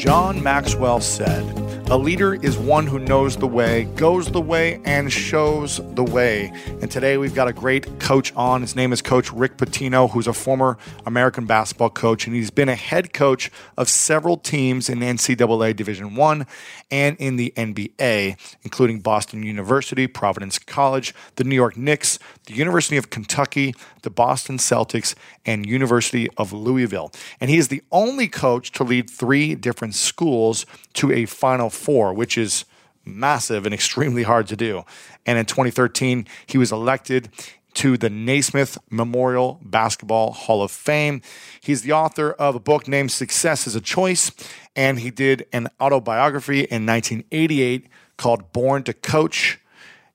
[0.00, 1.44] John Maxwell said,
[1.90, 6.50] A leader is one who knows the way, goes the way, and shows the way.
[6.80, 8.62] And today we've got a great coach on.
[8.62, 12.70] His name is Coach Rick Pitino, who's a former American basketball coach, and he's been
[12.70, 16.46] a head coach of several teams in NCAA Division One
[16.90, 22.18] and in the NBA, including Boston University, Providence College, the New York Knicks,
[22.50, 25.14] the University of Kentucky, the Boston Celtics,
[25.46, 27.12] and University of Louisville.
[27.40, 32.12] And he is the only coach to lead three different schools to a Final Four,
[32.12, 32.64] which is
[33.04, 34.84] massive and extremely hard to do.
[35.24, 37.30] And in 2013, he was elected
[37.74, 41.22] to the Naismith Memorial Basketball Hall of Fame.
[41.60, 44.32] He's the author of a book named Success is a Choice,
[44.74, 49.60] and he did an autobiography in 1988 called Born to Coach.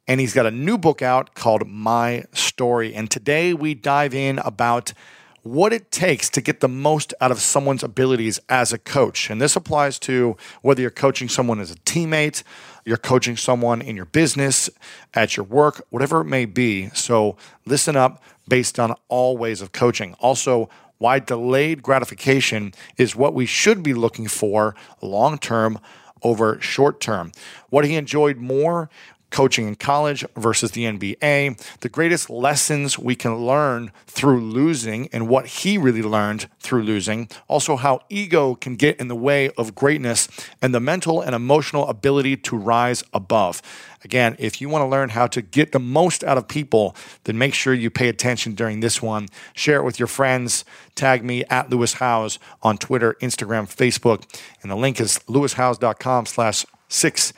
[0.08, 2.94] And he's got a new book out called My Story.
[2.94, 4.94] And today we dive in about
[5.42, 9.30] what it takes to get the most out of someone's abilities as a coach.
[9.30, 12.44] And this applies to whether you're coaching someone as a teammate,
[12.84, 14.70] you're coaching someone in your business,
[15.14, 16.90] at your work, whatever it may be.
[16.90, 20.14] So listen up based on all ways of coaching.
[20.20, 25.80] Also, why delayed gratification is what we should be looking for long term
[26.24, 27.32] over short term.
[27.70, 28.90] What he enjoyed more
[29.36, 35.28] coaching in college versus the NBA, the greatest lessons we can learn through losing and
[35.28, 39.76] what he really learned through losing, also how ego can get in the way of
[39.76, 40.30] greatness
[40.62, 43.62] and the mental and emotional ability to rise above.
[44.06, 46.96] Again, if you want to learn how to get the most out of people,
[47.26, 49.28] then make sure you pay attention during this one.
[49.54, 50.64] Share it with your friends.
[50.96, 54.24] Tag me at Lewis Howes on Twitter, Instagram, Facebook,
[54.62, 57.34] and the link is lewishowes.com slash six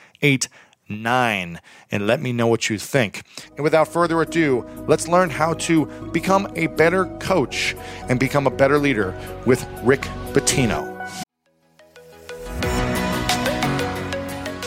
[0.90, 1.60] eight nine
[1.90, 3.22] and let me know what you think.
[3.56, 7.74] And without further ado, let's learn how to become a better coach
[8.08, 9.14] and become a better leader
[9.46, 10.97] with Rick Pitino.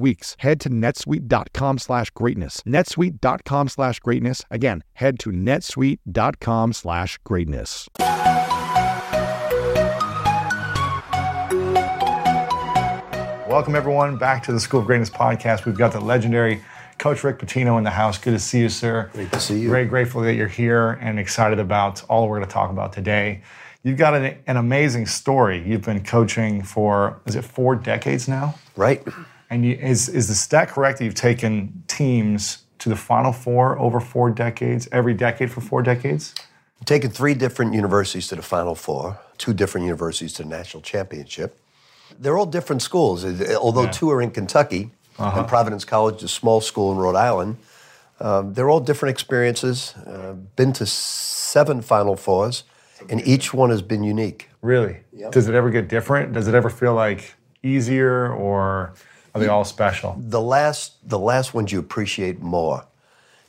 [0.00, 0.36] weeks.
[0.40, 2.62] Head to netsuite.com slash greatness.
[2.66, 4.42] netsuite.com slash greatness.
[4.50, 7.88] Again, head to netsuite.com slash greatness.
[13.48, 15.64] Welcome, everyone, back to the School of Greatness podcast.
[15.64, 16.62] We've got the legendary
[16.98, 18.16] Coach Rick Pitino in the house.
[18.16, 19.10] Good to see you, sir.
[19.12, 19.70] Great to see you.
[19.70, 23.42] Very grateful that you're here and excited about all we're going to talk about today.
[23.82, 25.62] You've got an, an amazing story.
[25.66, 28.54] You've been coaching for, is it four decades now?
[28.76, 29.02] Right.
[29.50, 33.78] And you, is, is the stat correct that you've taken teams to the Final Four
[33.78, 36.34] over four decades, every decade for four decades?
[36.86, 39.18] Taken three different universities to the Final Four.
[39.38, 41.58] two different universities to the national championship.
[42.18, 43.90] They're all different schools, uh, although Yeah.
[43.90, 47.56] two are in Kentucky and Providence College, a small school in Rhode Island.
[48.20, 49.94] Um, they're all different experiences.
[50.06, 52.64] Uh, been to seven Final Fours,
[53.08, 54.50] and each one has been unique.
[54.60, 54.98] Really?
[55.30, 56.34] Does it ever get different?
[56.34, 58.92] Does it ever feel like easier or
[59.34, 60.16] are they all special?
[60.18, 62.84] The last, the last ones you appreciate more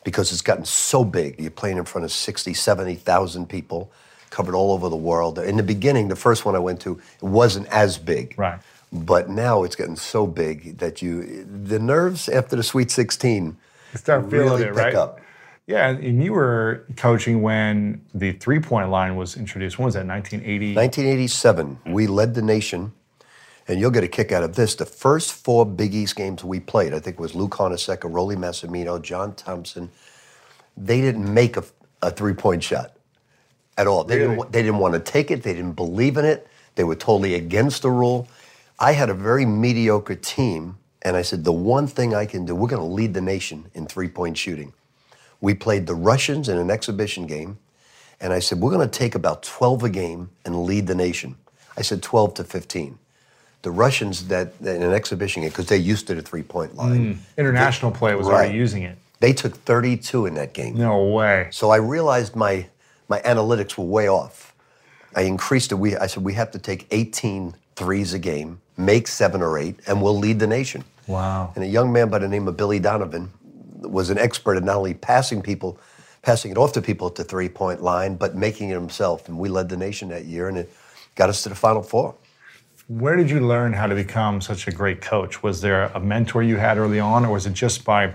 [0.03, 1.39] because it's gotten so big.
[1.39, 3.91] You're playing in front of 60, 70,000 people,
[4.29, 5.39] covered all over the world.
[5.39, 8.35] In the beginning, the first one I went to, it wasn't as big.
[8.37, 8.59] Right.
[8.91, 13.57] But now it's getting so big that you, the nerves after the Sweet 16
[13.93, 14.95] You start feeling really it, pick right?
[14.95, 15.21] up.
[15.67, 19.77] Yeah, and you were coaching when the three point line was introduced.
[19.77, 20.05] When was that?
[20.05, 20.75] 1980?
[20.75, 22.91] 1987, we led the nation,
[23.71, 24.75] and you'll get a kick out of this.
[24.75, 28.35] The first four Big East games we played, I think, it was Lou Carnesecca, Rollie
[28.35, 29.89] Massimino, John Thompson.
[30.75, 31.63] They didn't make a,
[32.01, 32.97] a three-point shot
[33.77, 34.03] at all.
[34.03, 34.35] They, Really?
[34.35, 35.41] didn't, they didn't want to take it.
[35.43, 36.47] They didn't believe in it.
[36.75, 38.27] They were totally against the rule.
[38.77, 42.53] I had a very mediocre team, and I said, the one thing I can do,
[42.53, 44.73] we're going to lead the nation in three-point shooting.
[45.39, 47.57] We played the Russians in an exhibition game,
[48.19, 51.37] and I said, we're going to take about 12 a game and lead the nation.
[51.77, 52.99] I said 12 to 15.
[53.61, 57.17] The Russians that in an exhibition game, because they're used to the three-point line, mm.
[57.37, 58.97] International play was already using it.
[59.19, 60.75] they took 32 in that game.
[60.75, 61.47] No way.
[61.51, 62.67] So I realized my
[63.07, 64.55] my analytics were way off.
[65.15, 65.75] I increased it.
[65.75, 69.79] We, I said we have to take 18 threes a game, make seven or eight,
[69.85, 70.83] and we'll lead the nation.
[71.07, 71.51] Wow.
[71.55, 73.29] And a young man by the name of Billy Donovan
[73.81, 75.79] was an expert at not only passing people,
[76.21, 79.27] passing it off to people at the three point line, but making it himself.
[79.27, 80.71] And we led the nation that year, and it
[81.15, 82.15] got us to the Final Four.
[82.99, 85.41] Where did you learn how to become such a great coach?
[85.41, 88.13] Was there a mentor you had early on, or was it just by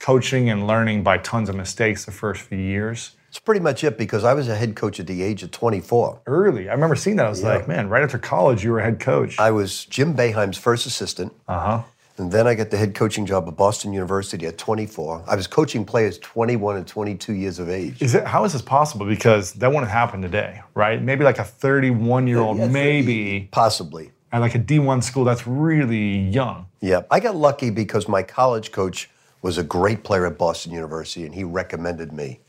[0.00, 3.12] coaching and learning by tons of mistakes the first few years?
[3.28, 6.22] It's pretty much it because I was a head coach at the age of 24.
[6.26, 6.68] Early.
[6.68, 7.26] I remember seeing that.
[7.26, 9.38] I was like, man, right after college, you were a head coach.
[9.38, 11.32] I was Jim Boeheim's first assistant.
[11.46, 11.82] Uh huh.
[12.18, 15.24] And then I got the head coaching job at Boston University at 24.
[15.28, 18.02] I was coaching players 21 and 22 years of age.
[18.02, 19.06] Is it how is this possible?
[19.06, 21.00] Because that wouldn't happen today, right?
[21.00, 24.10] Maybe like a 31 year old, Yeah, maybe Possibly.
[24.32, 25.24] At like a D1 school.
[25.24, 26.66] That's really young.
[26.80, 27.02] Yeah.
[27.10, 29.08] I got lucky because my college coach
[29.42, 32.40] was a great player at Boston University and he recommended me.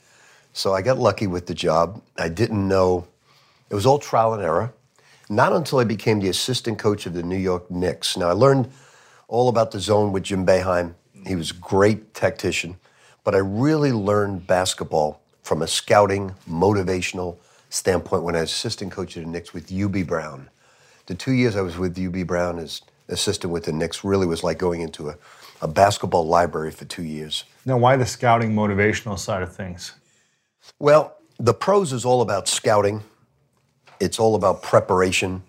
[0.53, 2.01] So I got lucky with the job.
[2.17, 3.07] I didn't know,
[3.69, 4.73] it was all trial and error.
[5.29, 8.17] Not until I became the assistant coach of the New York Knicks.
[8.17, 8.71] Now I learned
[9.27, 10.95] all about the zone with Jim Boeheim.
[11.25, 12.77] He was a great tactician,
[13.23, 17.37] but I really learned basketball from a scouting, motivational
[17.69, 20.49] standpoint when I was assistant coach of the Knicks with Hubie Brown.
[21.07, 24.43] The two years I was with Hubie Brown as assistant with the Knicks really was
[24.43, 25.15] like going into a,
[25.61, 27.45] a basketball library for two years.
[27.65, 29.93] Now, why the scouting motivational side of things?
[30.79, 33.03] Well, the pros is all about scouting.
[33.99, 35.41] It's all about preparation.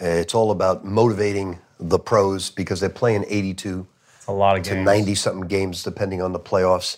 [0.00, 4.64] Uh, It's all about motivating the pros because they're playing 82 It's a lot of
[4.64, 4.84] to games.
[4.86, 6.96] 90 something games depending on the playoffs.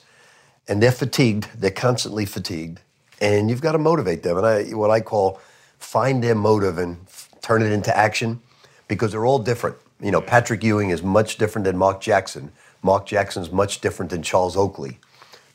[0.66, 1.48] And they're fatigued.
[1.54, 2.80] They're constantly fatigued.
[3.20, 4.38] And you've got to motivate them.
[4.38, 5.40] And I, what I call
[5.78, 7.06] find their motive and
[7.42, 8.40] turn it into action
[8.88, 9.76] because they're all different.
[10.00, 12.50] You know, Patrick Ewing is much different than Mark Jackson.
[12.82, 14.98] Mark Jackson's much different than Charles Oakley.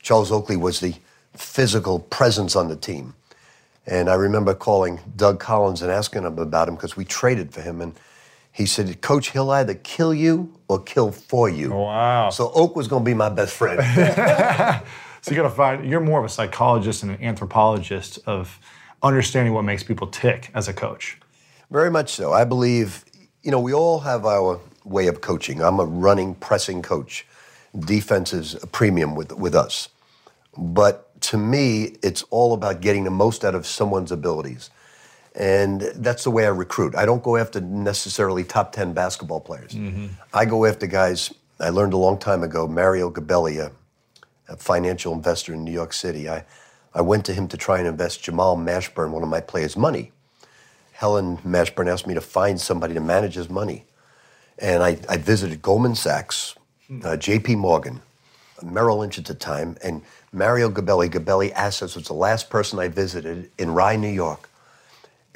[0.00, 0.94] Charles Oakley was the
[1.34, 3.14] physical presence on the team.
[3.86, 7.60] And I remember calling Doug Collins and asking him about him because we traded for
[7.60, 7.80] him.
[7.80, 7.98] And
[8.52, 11.72] he said, Coach, he'll either kill you or kill for you.
[11.72, 12.30] Oh, wow.
[12.30, 13.80] So Oak was going to be my best friend.
[15.20, 15.88] So you got to find.
[15.88, 18.58] You're more of a psychologist and an anthropologist of
[19.02, 21.18] understanding what makes people tick as a coach.
[21.70, 22.32] Very much so.
[22.32, 23.04] I believe,
[23.42, 25.62] you know, we all have our way of coaching.
[25.62, 27.26] I'm a running, pressing coach.
[27.78, 29.88] Defense is a premium with, with us.
[30.56, 34.70] But to me, it's all about getting the most out of someone's abilities.
[35.34, 36.96] And that's the way I recruit.
[36.96, 39.72] I don't go after necessarily top 10 basketball players.
[39.72, 40.06] Mm-hmm.
[40.32, 43.70] I go after guys, I learned a long time ago, Mario Gabelli, a,
[44.52, 46.28] a financial investor in New York City.
[46.28, 46.44] I,
[46.94, 50.12] I went to him to try and invest Jamal Mashburn, one of my players' money.
[50.98, 53.84] Helen Mashburn asked me to find somebody to manage his money.
[54.58, 56.56] And I, I visited Goldman Sachs,
[56.90, 58.02] uh, JP Morgan,
[58.64, 60.02] Merrill Lynch at the time, and
[60.32, 61.08] Mario Gabelli.
[61.08, 64.50] Gabelli Assets was the last person I visited in Rye, New York.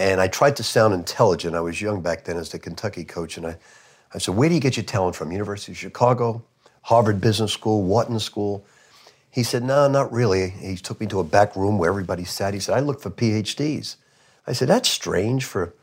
[0.00, 1.54] And I tried to sound intelligent.
[1.54, 3.36] I was young back then as the Kentucky coach.
[3.36, 3.56] And I,
[4.12, 5.30] I said, Where do you get your talent from?
[5.30, 6.42] University of Chicago,
[6.82, 8.66] Harvard Business School, Wharton School?
[9.30, 10.50] He said, No, not really.
[10.50, 12.52] He took me to a back room where everybody sat.
[12.52, 13.94] He said, I look for PhDs.
[14.46, 15.74] I said, That's strange for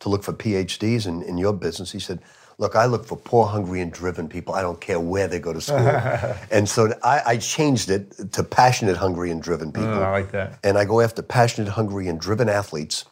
[0.00, 1.92] to look for PhDs in, in your business.
[1.92, 2.20] He said,
[2.58, 4.54] Look, I look for poor, hungry, and driven people.
[4.54, 5.78] I don't care where they go to school.
[6.50, 10.02] and so I, I changed it to passionate, hungry, and driven oh, people.
[10.02, 10.58] I like that.
[10.64, 13.04] And I go after passionate, hungry, and driven athletes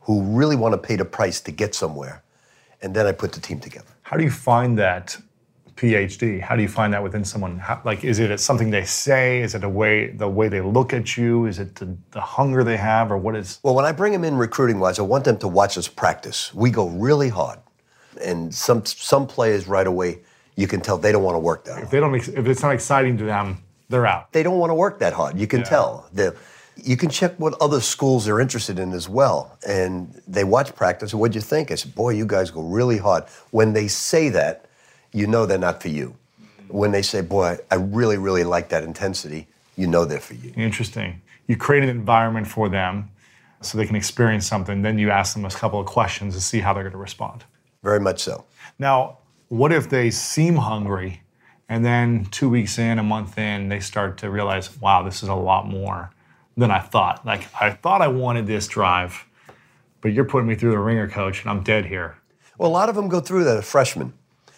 [0.00, 2.22] who really want to pay the price to get somewhere.
[2.82, 3.88] And then I put the team together.
[4.02, 5.16] How do you find that
[5.80, 6.40] PhD?
[6.42, 7.58] How do you find that within someone?
[7.58, 9.40] How, like, is it something they say?
[9.40, 11.46] Is it a way the way they look at you?
[11.46, 13.58] Is it the, the hunger they have, or what is?
[13.62, 16.52] Well, when I bring them in recruiting wise, I want them to watch us practice.
[16.54, 17.60] We go really hard,
[18.22, 20.18] and some some players right away
[20.56, 21.72] you can tell they don't want to work that.
[21.72, 21.84] Hard.
[21.84, 24.30] If they don't, if it's not exciting to them, they're out.
[24.32, 25.38] They don't want to work that hard.
[25.38, 25.64] You can Yeah.
[25.64, 26.08] tell.
[26.12, 26.36] The,
[26.76, 29.56] you can check what other schools they're interested in as well.
[29.66, 31.14] And they watch practice.
[31.14, 31.70] What'd you think?
[31.70, 33.24] I said, boy, you guys go really hard.
[33.50, 34.66] When they say that,
[35.12, 36.16] you know they're not for you.
[36.68, 40.52] When they say, boy, I really, really like that intensity, you know they're for you.
[40.56, 41.20] Interesting.
[41.46, 43.10] You create an environment for them
[43.60, 44.82] so they can experience something.
[44.82, 47.44] Then you ask them a couple of questions to see how they're going to respond.
[47.82, 48.44] Very much so.
[48.78, 51.22] Now, what if they seem hungry
[51.68, 55.28] and then two weeks in, a month in, they start to realize, wow, this is
[55.28, 56.10] a lot more
[56.56, 57.24] than I thought.
[57.24, 59.24] Like, I thought I wanted this drive,
[60.00, 62.16] but you're putting me through the ringer, coach, and I'm dead here.
[62.58, 64.12] Well, a lot of them go through that as freshmen.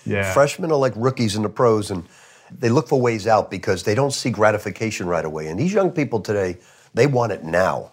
[0.07, 0.33] Yeah.
[0.33, 2.05] Freshmen are like rookies in the pros, and
[2.57, 5.49] they look for ways out because they don't see gratification right away.
[5.49, 6.59] And these young people today,
[6.95, 7.93] they want it now.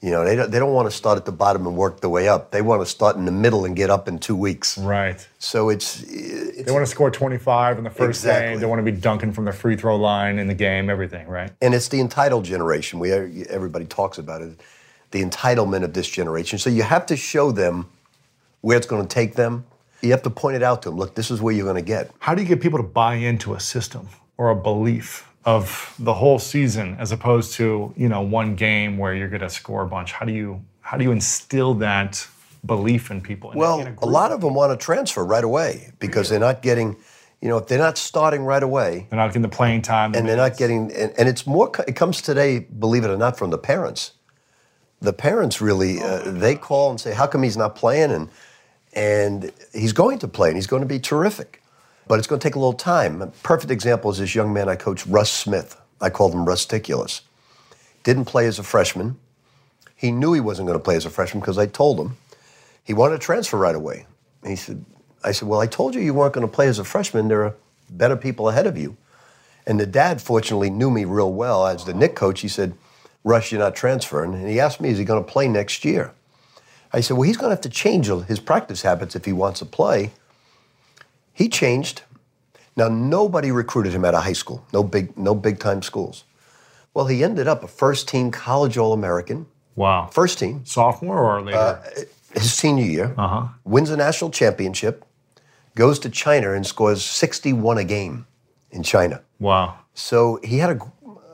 [0.00, 2.10] You know, they don't, they don't want to start at the bottom and work their
[2.10, 2.50] way up.
[2.50, 4.76] They want to start in the middle and get up in two weeks.
[4.76, 5.26] Right.
[5.38, 8.50] So it's, it's They want to score 25 in the first Exactly.
[8.52, 8.60] game.
[8.60, 11.50] They want to be dunking from the free throw line in the game, everything, right?
[11.62, 12.98] and it's the entitled generation.
[12.98, 14.60] We everybody talks about it,
[15.12, 16.58] the entitlement of this generation.
[16.58, 17.86] So you have to show them
[18.60, 19.64] where it's going to take them.
[20.04, 20.98] You have to point it out to them.
[20.98, 22.10] Look, this is where you're going to get.
[22.18, 26.14] How do you get people to buy into a system or a belief of the
[26.14, 29.86] whole season as opposed to, you know, one game where you're going to score a
[29.86, 30.12] bunch?
[30.12, 32.26] How do you how do you instill that
[32.66, 33.52] belief in people?
[33.52, 34.12] in Well, in a group?
[34.12, 36.96] lot of them want to transfer right away because they're not getting,
[37.40, 40.12] you know, if they're not starting right away they're not getting the playing time.
[40.12, 43.16] the and they're not getting, and, and it's more, it comes today, believe it or
[43.16, 44.12] not, from the parents.
[45.00, 48.10] The parents really, uh, they call and say, how come he's not playing?
[48.10, 48.28] And,
[48.94, 51.62] and he's going to play and he's going to be terrific.
[52.06, 53.22] But it's going to take a little time.
[53.22, 55.80] A perfect example is this young man I coached, Russ Smith.
[56.00, 57.22] I called him Russdiculous.
[58.02, 59.16] Didn't play as a freshman.
[59.96, 62.16] He knew he wasn't going to play as a freshman because I told him.
[62.82, 64.06] He wanted to transfer right away.
[64.42, 64.84] And he said,
[65.24, 67.28] I said, Well, I told you you weren't going to play as a freshman.
[67.28, 67.54] There are
[67.88, 68.98] better people ahead of you.
[69.66, 71.66] And the dad, fortunately, knew me real well.
[71.66, 72.74] As the Knick coach, he said,
[73.22, 74.34] Rush, you're not transferring.
[74.34, 76.12] And he asked me, Is he going to play next year?
[76.94, 79.58] I said, Well, he's going to have to change his practice habits if he wants
[79.58, 80.12] to play.
[81.32, 82.02] He changed.
[82.76, 86.24] Now, nobody recruited him out of high school, no big, no big time schools.
[86.92, 89.46] Well, he ended up a first team college All American,
[89.76, 90.06] wow.
[90.12, 91.82] first team, Sophomore or later?
[92.34, 93.48] his senior year, Uh-huh.
[93.64, 95.04] wins a national championship,
[95.74, 98.26] goes to China and scores 61 a game
[98.70, 99.20] in China.
[99.40, 99.78] wow.
[99.96, 100.80] So he had a,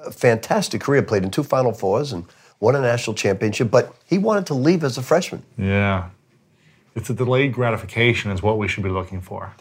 [0.07, 2.25] a fantastic career, played in two Final Fours and
[2.61, 5.43] won a national championship, but he wanted to leave as a freshman.
[5.57, 6.11] Yeah.
[6.95, 9.55] It's a delayed gratification is what we should be looking for.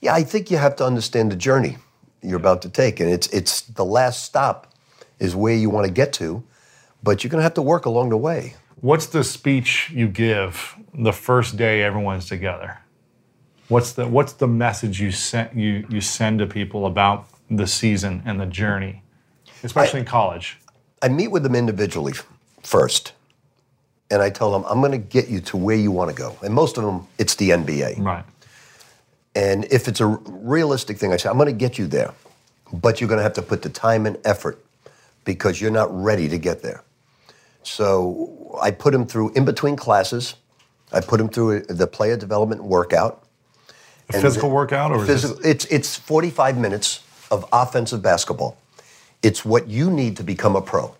[0.00, 1.76] Yeah, I think you have to understand the journey
[2.22, 4.72] you're about to take, and it's it's the last stop
[5.18, 6.42] is where you want to get to,
[7.02, 8.54] but you're going to have to work along the way.
[8.80, 12.78] What's the speech you give the first day everyone's together?
[13.68, 18.22] What's the what's the message you send you you send to people about the season
[18.24, 19.02] and the journey,
[19.64, 20.58] especially in college?
[21.02, 22.14] I meet with them individually
[22.62, 23.12] first,
[24.10, 26.36] and I tell them I'm going to get you to where you want to go,
[26.42, 28.00] and most of them it's the NBA.
[28.00, 28.24] Right.
[29.34, 32.12] And if it's a realistic thing, I say, I'm going to get you there.
[32.72, 34.62] But you're going to have to put the time and effort
[35.24, 36.82] because you're not ready to get there.
[37.62, 40.34] So I put him through in between classes.
[40.92, 43.24] I put him through uh, the player development workout.
[44.08, 48.56] A physical workout or Physical, it's, it's 45 minutes of offensive basketball.
[49.22, 50.94] It's what you need to become a pro.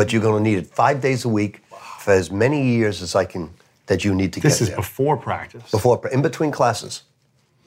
[0.00, 1.54] But you're going to need it five days a week
[1.98, 3.50] for as many years as I can
[3.84, 4.76] that you need to this get This is there.
[4.76, 5.70] before practice.
[5.70, 7.02] Before, in between classes.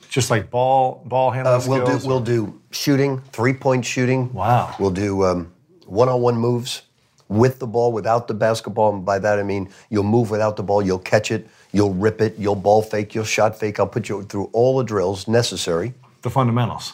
[0.09, 2.07] Just like ball ball handling Uh, we'll do skills.
[2.07, 4.33] we'll do shooting, three point shooting.
[4.33, 4.73] Wow.
[4.79, 5.53] We'll do um,
[5.85, 6.81] one-on-one moves
[7.29, 8.89] with the ball, without the basketball.
[8.95, 12.19] And by that I mean you'll move without the ball, you'll catch it, you'll rip
[12.19, 13.79] it, you'll ball fake, you'll shot fake.
[13.79, 15.93] I'll put you through all the drills necessary.
[16.23, 16.93] the fundamentals.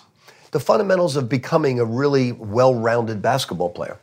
[0.52, 3.98] The fundamentals of becoming a really well-rounded basketball player.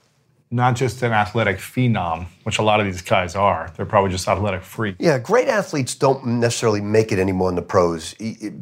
[0.51, 3.73] Not just an athletic phenom, which a lot of these guys are.
[3.77, 4.97] They're probably just athletic freaks.
[5.01, 8.15] Yeah, great athletes don't necessarily make it anymore in the pros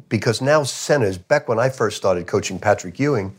[0.09, 1.19] because now centers.
[1.19, 3.37] Back when I first started coaching Patrick Ewing,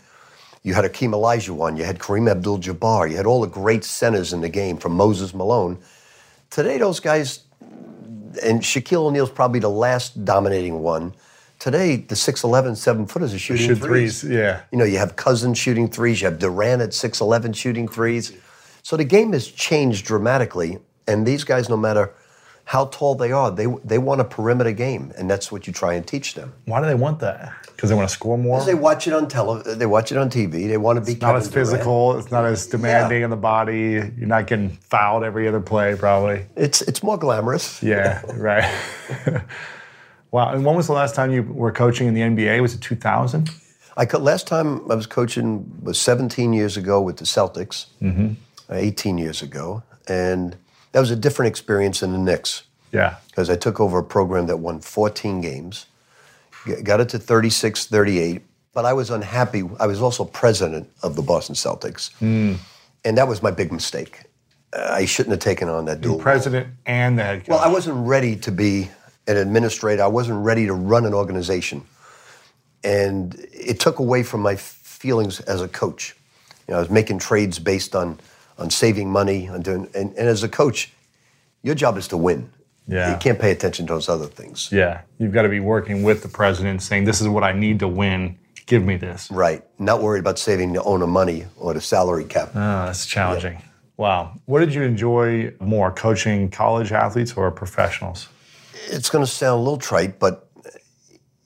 [0.61, 4.41] you had Akeem Olajuwon, you had Kareem Abdul-Jabbar, you had all the great centers in
[4.41, 5.79] the game from Moses Malone.
[6.51, 7.41] Today, those guys,
[8.43, 11.13] and Shaquille O'Neal's probably the last dominating one.
[11.59, 14.21] Today, the 6'11", seven-footers are shooting Shoot threes.
[14.21, 14.61] threes, yeah.
[14.71, 18.33] You know, you have Cousins shooting threes, you have Durant at 6'11 shooting threes.
[18.83, 22.13] So the game has changed dramatically, and these guys, no matter
[22.65, 23.51] how tall they are.
[23.51, 26.53] They they want a perimeter game, and that's what you try and teach them.
[26.65, 27.53] Why do they want that?
[27.67, 28.63] Because they want to score more.
[28.63, 30.67] They watch it on tele, They watch it on TV.
[30.67, 32.17] They want to be It's not as physical.
[32.17, 33.91] It's not as demanding in the body.
[34.17, 36.45] You're not getting fouled every other play, probably.
[36.55, 37.81] It's it's more glamorous.
[37.83, 38.69] Yeah, right.
[40.35, 40.51] wow.
[40.53, 42.61] And when was the last time you were coaching in the NBA?
[42.61, 43.49] Was it 2000?
[43.97, 45.47] I co- last time I was coaching
[45.81, 47.85] was 17 years ago with the Celtics.
[48.01, 48.33] Mm-hmm.
[48.69, 50.55] Uh, 18 years ago, and
[50.91, 53.17] that was a different experience than the Knicks Yeah.
[53.27, 55.85] because I took over a program that won 14 games,
[56.83, 58.41] got it to 36, 38.
[58.73, 59.61] But I was unhappy.
[59.79, 62.53] I was also president of the Boston Celtics, Hmm.
[63.05, 64.23] and that was my big mistake.
[64.73, 66.15] I shouldn't have taken on that dual.
[66.15, 66.23] role.
[66.23, 67.49] President and the head coach.
[67.49, 68.89] Well, I wasn't ready to be
[69.27, 70.03] an administrator.
[70.03, 71.83] I wasn't ready to run an organization.
[72.83, 76.15] And it took away from my feelings as a coach.
[76.67, 78.19] You know, I was making trades based on,
[78.57, 80.91] on saving money, on doing, and, and as a coach,
[81.63, 82.51] your job is to win.
[82.87, 83.11] Yeah.
[83.11, 84.69] You can't pay attention to those other things.
[84.71, 85.01] yeah.
[85.17, 87.87] You've got to be working with the president, saying, "This is what I need to
[87.87, 88.37] win.
[88.67, 89.63] Give me this." Right.
[89.79, 92.49] Not worried about saving the owner money or the salary cap.
[92.49, 93.59] Oh, that's challenging.
[93.97, 94.33] Wow.
[94.45, 98.27] What did you enjoy more, coaching college athletes or professionals?
[98.87, 100.49] It's going to sound a little trite, but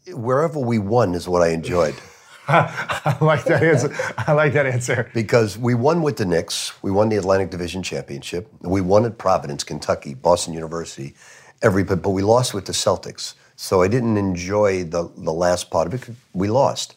[0.08, 1.96] wherever we won is what I enjoyed.
[2.48, 3.96] I like that answer.
[4.18, 5.12] I like that answer.
[5.14, 6.82] because we won with the Knicks.
[6.82, 8.52] We won the Atlantic Division Championship.
[8.62, 11.16] We won at Providence, Kentucky, Boston University,
[11.62, 13.36] every but, we lost with the Celtics.
[13.56, 16.16] So I didn't enjoy the, the last part of it.
[16.34, 16.96] We lost.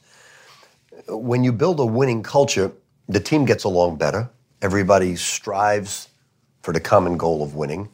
[1.09, 2.73] When you build a winning culture,
[3.09, 4.31] the team gets along better.
[4.63, 6.09] Everybody strives
[6.63, 7.91] for the common goal of winning.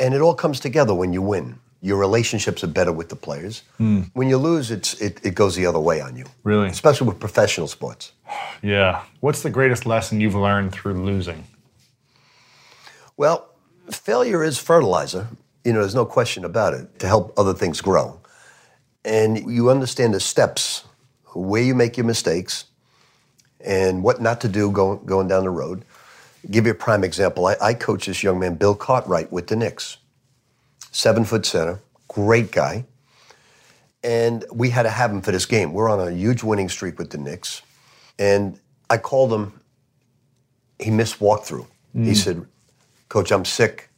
[0.00, 1.58] And it all comes together when you win.
[1.80, 3.62] Your relationships are better with the players.
[3.76, 4.02] Hmm.
[4.14, 6.24] When you lose, it's, it, it goes the other way on you.
[6.42, 6.68] Really?
[6.68, 8.12] Especially with professional sports.
[8.62, 9.02] Yeah.
[9.20, 11.44] What's the greatest lesson you've learned through losing?
[13.14, 13.46] Well,
[13.90, 15.28] failure is fertilizer.
[15.64, 18.20] You know, there's no question about it to help other things grow.
[19.04, 20.84] And you understand the steps,
[21.34, 22.64] where you make your mistakes,
[23.60, 25.84] and what not to do going, going down the road.
[26.50, 27.46] Give you a prime example.
[27.46, 29.98] I, I coach this young man, Bill Cartwright, with the Knicks.
[30.92, 32.84] Seven foot center, great guy.
[34.02, 35.72] And we had to have him for this game.
[35.72, 37.62] We're on a huge winning streak with the Knicks.
[38.18, 39.60] And I called him,
[40.78, 41.66] he missed walkthrough.
[41.94, 42.16] He mm.
[42.16, 42.46] said,
[43.08, 43.88] Coach, I'm sick.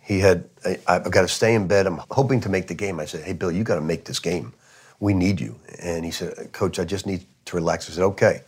[0.00, 1.86] He had, I, I've got to stay in bed.
[1.86, 2.98] I'm hoping to make the game.
[2.98, 4.52] I said, Hey, Bill, you got to make this game.
[5.00, 5.56] We need you.
[5.80, 7.88] And he said, Coach, I just need to relax.
[7.90, 8.42] I said, Okay.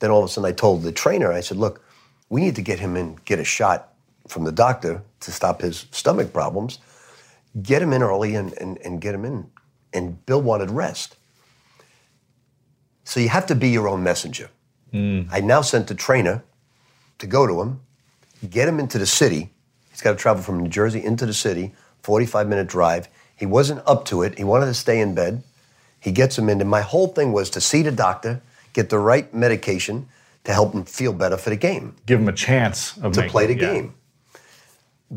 [0.00, 1.84] Then all of a sudden I told the trainer, I said, Look,
[2.30, 3.92] we need to get him in, get a shot
[4.28, 6.78] from the doctor to stop his stomach problems.
[7.60, 9.50] Get him in early and, and, and get him in.
[9.92, 11.16] And Bill wanted rest.
[13.04, 14.48] So you have to be your own messenger.
[14.92, 15.22] Hmm.
[15.30, 16.44] I now sent a trainer
[17.18, 17.80] to go to him,
[18.48, 19.50] get him into the city.
[19.90, 23.08] He's got to travel from New Jersey into the city, 45 minute drive.
[23.36, 24.38] He wasn't up to it.
[24.38, 25.42] He wanted to stay in bed.
[25.98, 28.40] He gets him in, and my whole thing was to see the doctor,
[28.72, 30.08] get the right medication
[30.44, 33.30] to help him feel better for the game, Give them a chance of to making
[33.30, 33.72] play the yeah.
[33.72, 33.94] game.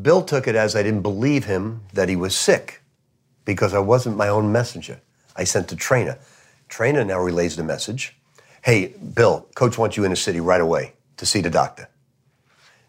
[0.01, 2.81] Bill took it as I didn't believe him that he was sick
[3.45, 4.99] because I wasn't my own messenger.
[5.35, 6.17] I sent the trainer.
[6.67, 8.15] Trainer now relays the message.
[8.63, 11.89] Hey, Bill, coach wants you in the city right away to see the doctor.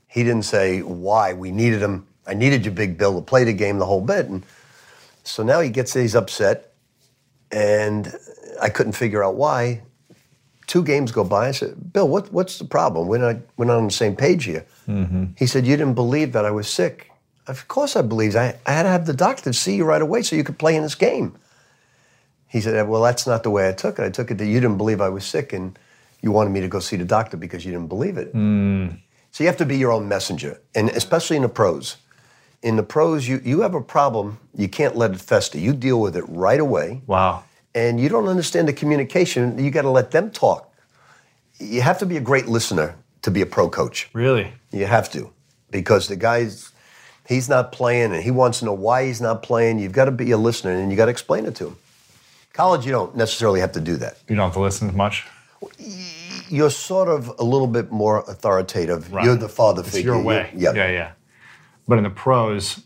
[0.06, 1.32] He didn't say why.
[1.34, 2.06] We needed him.
[2.26, 4.26] I needed you, Big Bill, to play the game the whole bit.
[4.26, 4.46] And
[5.24, 6.72] so now he gets he's upset,
[7.50, 8.14] and
[8.62, 9.82] I couldn't figure out why.
[10.66, 11.48] Two games go by.
[11.48, 13.08] I said, Bill, what, what's the problem?
[13.08, 14.64] We're not, we're not on the same page here.
[14.88, 15.24] Mm-hmm.
[15.36, 17.10] He said, You didn't believe that I was sick.
[17.46, 18.36] Of course I believed.
[18.36, 20.74] I, I had to have the doctor see you right away so you could play
[20.76, 21.36] in this game.
[22.48, 24.04] He said, Well, that's not the way I took it.
[24.04, 25.78] I took it that you didn't believe I was sick and
[26.22, 28.34] you wanted me to go see the doctor because you didn't believe it.
[28.34, 28.98] Mm.
[29.30, 31.96] So you have to be your own messenger, and especially in the pros.
[32.62, 35.58] In the pros, you, you have a problem, you can't let it fester.
[35.58, 37.44] You deal with it right away, Wow.
[37.74, 40.72] And you don't understand the communication, you got to let them talk.
[41.58, 44.08] You have to be a great listener to be a pro coach.
[44.12, 44.52] Really?
[44.70, 45.32] You have to,
[45.70, 46.70] because the guy's
[47.28, 49.78] he's not playing, and he wants to know why he's not playing.
[49.78, 51.76] You've got to be a listener, and you got to explain it to him.
[52.52, 54.18] College, you don't necessarily have to do that.
[54.28, 55.26] You don't have to listen as much.
[56.48, 59.12] You're sort of a little bit more authoritative.
[59.12, 59.24] Right.
[59.24, 60.12] You're the father It's figure.
[60.12, 60.50] your You- way.
[60.54, 60.72] Yeah.
[60.74, 61.10] Yeah, yeah.
[61.88, 62.80] But in the pros,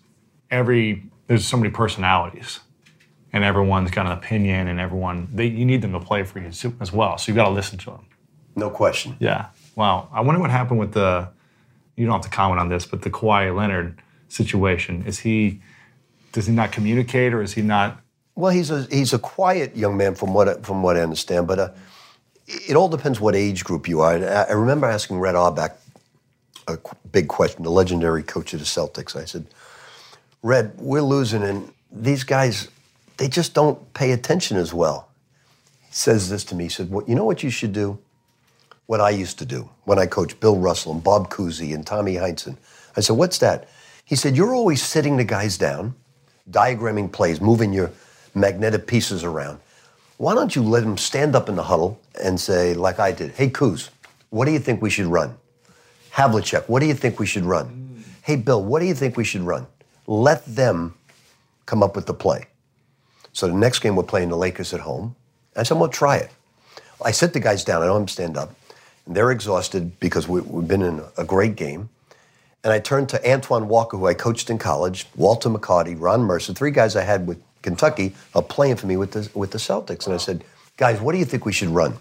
[0.50, 2.60] every there's so many personalities,
[3.32, 6.46] and everyone's got an opinion, and everyone they, you need them to play for you
[6.46, 7.18] as- well.
[7.18, 8.06] So you've got to listen to them.
[8.56, 9.16] No question.
[9.20, 9.46] Yeah.
[9.76, 10.08] Wow.
[10.12, 11.28] I wonder what happened with the.
[11.96, 15.04] You don't have to comment on this, but the Kawhi Leonard situation.
[15.06, 15.60] Is he?
[16.32, 18.00] Does he not communicate, or is he not?
[18.34, 21.46] Well, he's a he's a quiet young man from what I- from what I understand,
[21.46, 21.70] but uh,
[22.46, 24.14] it all depends what age group you are.
[24.16, 25.72] I, I remember asking Red Auerbach
[26.68, 26.78] a
[27.10, 29.16] big question, the legendary coach of the Celtics.
[29.16, 29.46] I said,
[30.42, 32.68] Red, we're losing, and these guys,
[33.18, 35.08] they just don't pay attention as well.
[35.80, 36.64] He says this to me.
[36.64, 37.98] He said, well, You know what you should do?
[38.86, 42.14] What I used to do when I coached Bill Russell and Bob Cousy and Tommy
[42.14, 42.56] Heinsohn.
[42.96, 43.68] I said, What's that?
[44.04, 45.94] He said, You're always sitting the guys down,
[46.50, 47.90] diagramming plays, moving your
[48.34, 49.60] magnetic pieces around.
[50.16, 53.32] Why don't you let them stand up in the huddle and say, like I did,
[53.32, 53.90] Hey, Cooz,
[54.30, 55.36] what do you think we should run?
[56.12, 58.04] Havlicek, what do you think we should run?
[58.22, 59.66] Hey, Bill, what do you think we should run?
[60.06, 60.94] Let them
[61.66, 62.46] come up with the play.
[63.32, 65.14] So the next game we're playing the Lakers at home.
[65.56, 66.30] I said, well, try it.
[67.04, 67.82] I sit the guys down.
[67.82, 68.54] I don't stand up.
[69.06, 71.88] And they're exhausted because we, have been in a great game.
[72.64, 76.52] And I turned to Antoine Walker, who I coached in college, Walter McCarty, Ron Mercer,
[76.52, 80.06] three guys I had with Kentucky are playing for me with the, with the Celtics.
[80.06, 80.44] And I said,
[80.76, 81.94] guys, what do you think we should run?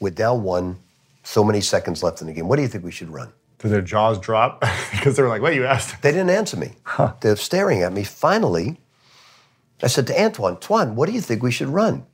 [0.00, 0.78] We're down one,
[1.22, 2.48] so many seconds left in the game.
[2.48, 3.32] What do you think we should run?
[3.58, 4.60] Did their jaws drop?
[4.92, 6.00] because they were like, wait, you asked.
[6.02, 6.72] They didn't answer me.
[6.84, 7.14] Huh.
[7.20, 8.04] They're staring at me.
[8.04, 8.78] Finally,
[9.82, 12.04] I said to Antoine, Twan, what do you think we should run?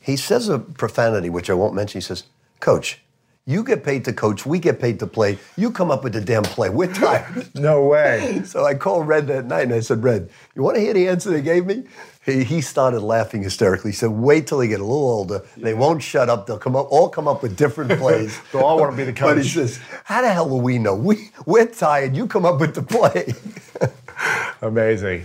[0.00, 2.00] He says a profanity, which I won't mention.
[2.00, 2.24] He says,
[2.60, 3.00] Coach,
[3.44, 5.36] you get paid to coach, we get paid to play.
[5.56, 6.70] You come up with the damn play.
[6.70, 7.52] We're tired.
[7.56, 8.42] no way.
[8.44, 11.08] so I called Red that night and I said, Red, you want to hear the
[11.08, 11.84] answer they gave me?
[12.24, 13.90] He, he started laughing hysterically.
[13.90, 15.42] He said, wait till they get a little older.
[15.56, 15.64] Yeah.
[15.64, 16.46] They won't shut up.
[16.46, 18.38] They'll come up, all come up with different plays.
[18.52, 19.34] They'll all want to be the coach.
[19.34, 20.94] But he says, how the hell will we know?
[20.94, 22.16] We, we're tired.
[22.16, 23.34] You come up with the play.
[24.62, 25.24] Amazing.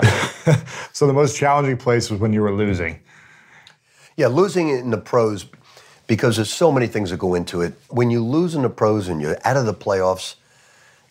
[0.92, 3.00] so the most challenging place was when you were losing.
[4.16, 5.46] Yeah, losing in the pros
[6.08, 7.74] because there's so many things that go into it.
[7.88, 10.34] When you lose in the pros and you're out of the playoffs,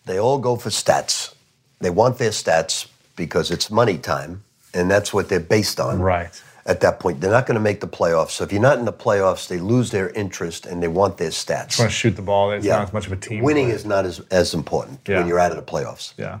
[0.04, 1.34] they all go for stats.
[1.78, 6.00] They want their stats because it's money time, and that's what they're based on.
[6.00, 6.42] Right.
[6.66, 8.32] At that point, they're not going to make the playoffs.
[8.32, 11.30] So if you're not in the playoffs, they lose their interest and they want their
[11.30, 11.68] stats.
[11.68, 12.50] Just want to shoot the ball.
[12.50, 12.76] It's yeah.
[12.76, 13.42] not as much of a team.
[13.42, 13.74] Winning play.
[13.74, 15.18] is not as, as important yeah.
[15.18, 16.12] when you're out of the playoffs.
[16.18, 16.40] Yeah.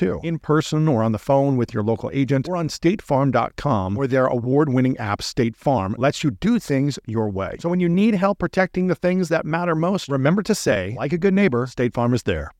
[0.00, 4.06] too, in person or on the phone with your local agent or on statefarm.com, where
[4.06, 7.56] their award winning app, State Farm, lets you do things your way.
[7.60, 11.12] So when you need help protecting the things that matter most, remember to say, like
[11.12, 12.50] a good neighbor, State Farm is there.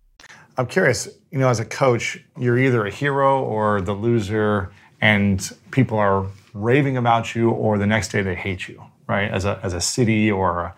[0.59, 5.51] I'm curious, you know, as a coach, you're either a hero or the loser, and
[5.71, 9.31] people are raving about you, or the next day they hate you, right?
[9.31, 10.75] As a, as a city or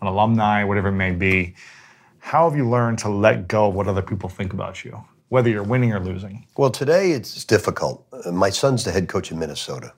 [0.00, 1.54] an alumni, whatever it may be.
[2.18, 5.04] How have you learned to let go of what other people think about you?
[5.30, 6.46] Whether you're winning or losing?
[6.56, 8.04] Well, today it's difficult.
[8.30, 9.94] My son's the head coach in Minnesota,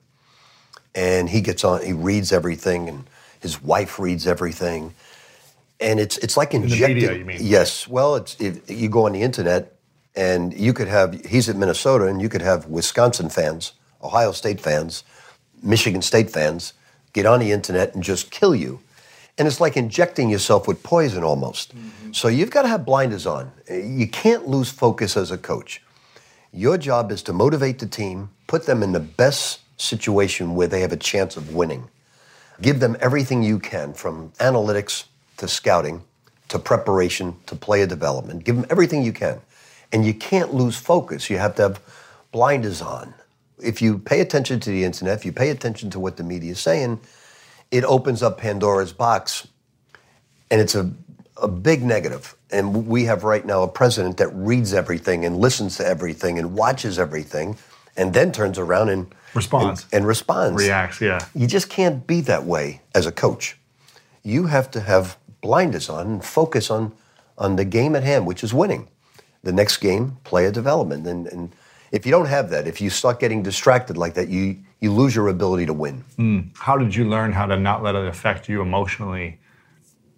[0.95, 1.85] and he gets on.
[1.85, 3.05] He reads everything, and
[3.41, 4.95] his wife reads everything,
[5.81, 6.85] and it's it's like injecting.
[6.85, 7.39] In the media, you mean?
[7.41, 7.89] Yes.
[7.89, 9.75] Well, it's if you go on the internet,
[10.15, 11.25] and you could have.
[11.25, 15.03] He's at Minnesota, and you could have Wisconsin fans, Ohio State fans,
[15.63, 16.75] Michigan State fans
[17.13, 18.81] get on the internet and just kill you.
[19.39, 21.75] And it's like injecting yourself with poison almost.
[21.75, 22.02] Mm-hmm.
[22.13, 23.51] So you've got to have blinders on.
[23.71, 25.83] You can't lose focus as a coach.
[26.53, 30.81] Your job is to motivate the team, put them in the best situation where they
[30.81, 31.89] have a chance of winning.
[32.61, 35.05] Give them everything you can from analytics
[35.39, 36.05] to scouting
[36.49, 38.45] to preparation to player development.
[38.45, 39.41] Give them everything you can.
[39.91, 41.31] And you can't lose focus.
[41.31, 41.81] You have to have
[42.31, 43.15] blinders on.
[43.59, 46.53] If you pay attention to the internet, if you pay attention to what the media
[46.53, 47.01] is saying,
[47.71, 49.49] it opens up Pandora's box
[50.51, 50.93] and it's a,
[51.37, 52.37] a big negative.
[52.51, 56.55] And we have right now a president that reads everything and listens to everything and
[56.55, 57.57] watches everything
[57.97, 59.85] and then turns around and Responds.
[59.85, 60.63] and, and responds.
[60.63, 61.25] Reacts, yeah.
[61.35, 63.57] You just can't be that way as a coach.
[64.23, 66.93] You have to have blinders on and focus on
[67.39, 68.89] on the game at hand, which is winning.
[69.43, 71.07] The next game, player development.
[71.07, 71.53] And, and
[71.91, 75.15] if you don't have that, if you start getting distracted like that, you you lose
[75.15, 76.05] your ability to win.
[76.17, 76.41] Hmm.
[76.55, 79.39] How did you learn how to not let it affect you emotionally,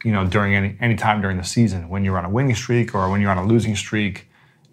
[0.05, 2.95] you know, during any any time during the season when you're on a winning streak
[2.95, 4.29] or when you're on a losing streak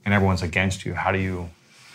[0.06, 0.94] and everyone's against you?
[0.94, 1.50] How do you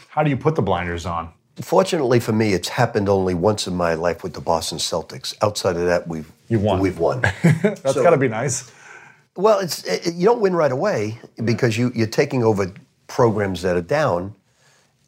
[0.09, 1.31] how do you put the blinders on?
[1.61, 5.35] Fortunately for me, it's happened only once in my life with the Boston Celtics.
[5.43, 6.81] Outside of that, we've You've won.
[6.81, 7.21] We've won.
[7.63, 8.71] That's So- got to be nice.
[9.37, 12.73] Well, it's it, you don't win right away because you you're taking over
[13.07, 14.35] programs that are down,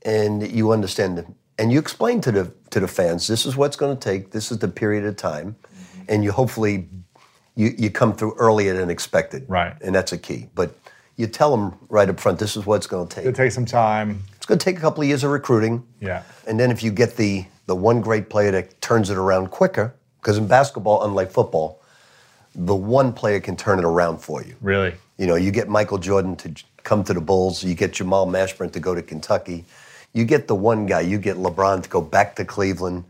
[0.05, 1.27] and you understand the,
[1.59, 4.33] and you explain to the to the fans this is what's going to take.
[4.33, 5.57] This is the period of time,
[6.09, 6.89] and you hopefully
[7.59, 9.45] you you come through earlier than expected.
[9.49, 9.75] Right.
[9.83, 10.47] and that's a key.
[10.55, 10.75] But
[11.17, 13.27] you tell them right up front this is what it's going to take.
[13.27, 14.23] It takes some time.
[14.37, 15.85] It's going to take a couple of years of recruiting.
[16.01, 16.23] Yeah.
[16.47, 19.95] And then if you get the the one great player that turns it around quicker,
[20.21, 21.83] because in basketball, unlike football,
[22.55, 24.55] the one player can turn it around for you.
[24.63, 24.95] Really.
[25.19, 28.73] You know, you get Michael Jordan to come to the Bulls, you get Jamal Mashburn
[28.73, 29.65] to go to Kentucky,
[30.15, 33.05] you get the one guy, you get LeBron to go back to Cleveland,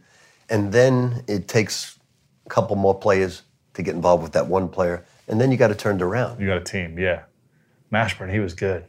[0.48, 1.98] and then it takes
[2.46, 3.42] a couple more players
[3.78, 6.40] to get involved with that one player, and then you got to turn it around.
[6.40, 7.22] You got a team, yeah.
[7.92, 8.84] Mashburn, he was good.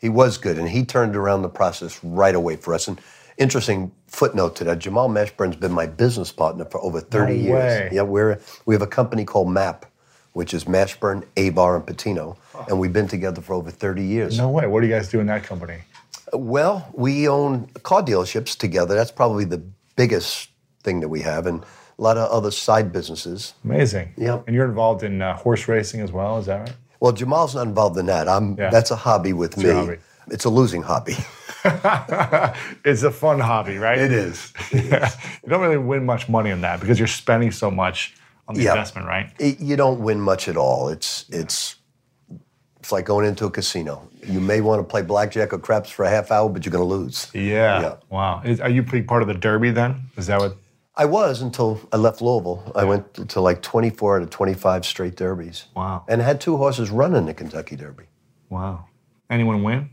[0.00, 2.88] He was good, and he turned around the process right away for us.
[2.88, 2.98] And
[3.36, 7.52] interesting footnote to that: Jamal Mashburn's been my business partner for over 30 No years.
[7.52, 7.88] way.
[7.92, 9.86] Yeah, we're we have a company called MAP,
[10.32, 12.36] which is Mashburn, Abar, and Pitino,
[12.68, 14.38] and we've been together for over 30 years.
[14.38, 14.66] No way.
[14.66, 15.78] What do you guys do in that company?
[16.32, 18.94] Well, we own car dealerships together.
[18.94, 19.62] That's probably the
[19.96, 20.48] biggest
[20.82, 21.62] thing that we have, and
[21.98, 23.54] a lot of other side businesses.
[23.64, 24.12] Amazing.
[24.16, 24.44] Yep.
[24.46, 26.76] And you're involved in uh, horse racing as well, is that right?
[27.00, 28.28] Well, Jamal's not involved in that.
[28.28, 28.56] I'm.
[28.56, 28.70] Yeah.
[28.70, 29.64] That's a hobby with me.
[29.64, 29.98] your hobby.
[30.28, 31.16] It's a losing hobby.
[32.84, 33.98] it's a fun hobby, right?
[33.98, 34.52] It is.
[34.72, 35.10] Yeah.
[35.44, 38.14] You don't really win much money on that because you're spending so much
[38.48, 38.72] on the Yeah.
[38.72, 39.30] investment, right?
[39.38, 40.88] it- you don't win much at all.
[40.88, 41.76] It's it's
[42.80, 44.08] it's like going into a casino.
[44.26, 46.86] You may want to play blackjack or craps for a half hour, but you're going
[46.86, 47.28] to lose.
[47.34, 47.80] Yeah.
[47.80, 47.94] Yeah.
[48.10, 48.42] Wow.
[48.44, 50.02] Is, are you part of the Derby then?
[50.18, 50.56] Is that what?
[50.96, 52.70] I was until I left Louisville.
[52.74, 55.64] I went to, like 24 out of 25 straight derbies.
[55.74, 56.04] Wow.
[56.08, 58.04] And had two horses run in the Kentucky Derby.
[58.48, 58.86] Wow.
[59.28, 59.90] Anyone win?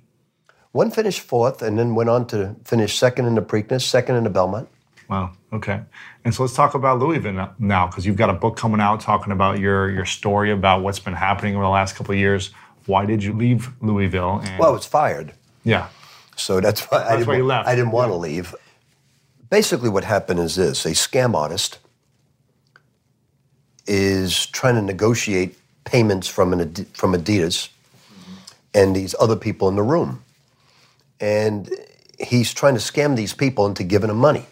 [0.73, 4.23] One finished fourth, and then went on to finish second in the Preakness, second in
[4.23, 4.69] the Belmont.
[5.09, 5.31] Wow.
[5.51, 5.81] Okay.
[6.23, 9.33] And so let's talk about Louisville now, because you've got a book coming out talking
[9.33, 12.51] about your your story about what's been happening over the last couple of years.
[12.85, 14.39] Why did you leave Louisville?
[14.43, 15.33] And, Well, I was fired.
[15.63, 15.89] yeah.
[16.37, 17.67] So that's why I didn't, why you left.
[17.67, 18.55] I didn't want to leave.
[19.51, 21.77] Basically, what happened is this: a scam artist
[23.85, 27.69] is trying to negotiate payments from an Adi- from Adidas
[28.73, 30.23] and these other people in the room,
[31.19, 31.69] and
[32.19, 34.45] he's trying to scam these people into giving them money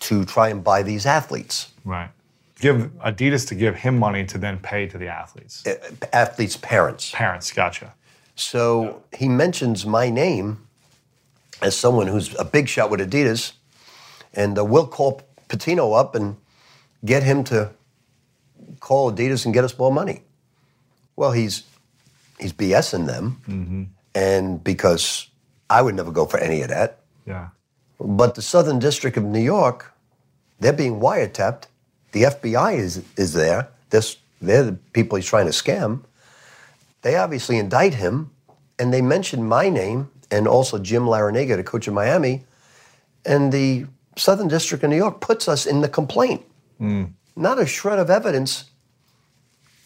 [0.00, 2.10] to try and buy these athletes, Right.
[2.58, 5.64] Give Adidas to give him money to then pay to the athletes.
[5.66, 5.74] uh,
[6.12, 7.10] athletes' parents.
[7.12, 7.52] Parents.
[7.52, 7.92] Gotcha.
[8.34, 10.58] So he mentions my name
[11.60, 13.52] as someone who's a big shot with Adidas,
[14.34, 16.36] and uh, we'll call Pitino up and
[17.04, 17.70] get him to
[18.80, 20.22] call Adidas and get us more money.
[21.16, 21.64] Well, he's
[22.38, 23.38] he's BSing them,
[24.14, 25.28] and because
[25.68, 27.00] I would never go for any of that.
[27.26, 27.48] Yeah.
[28.00, 29.92] But the Southern District of New York,
[30.60, 31.64] they're being wiretapped.
[32.12, 33.68] The FBI is is there.
[33.90, 36.04] This they're the people he's trying to scam.
[37.02, 38.30] They obviously indict him,
[38.78, 42.44] and they mention my name and also Jim Larranaga, the coach of Miami,
[43.24, 46.42] and the Southern District of New York puts us in the complaint.
[46.78, 47.04] Hmm.
[47.34, 48.64] Not a shred of evidence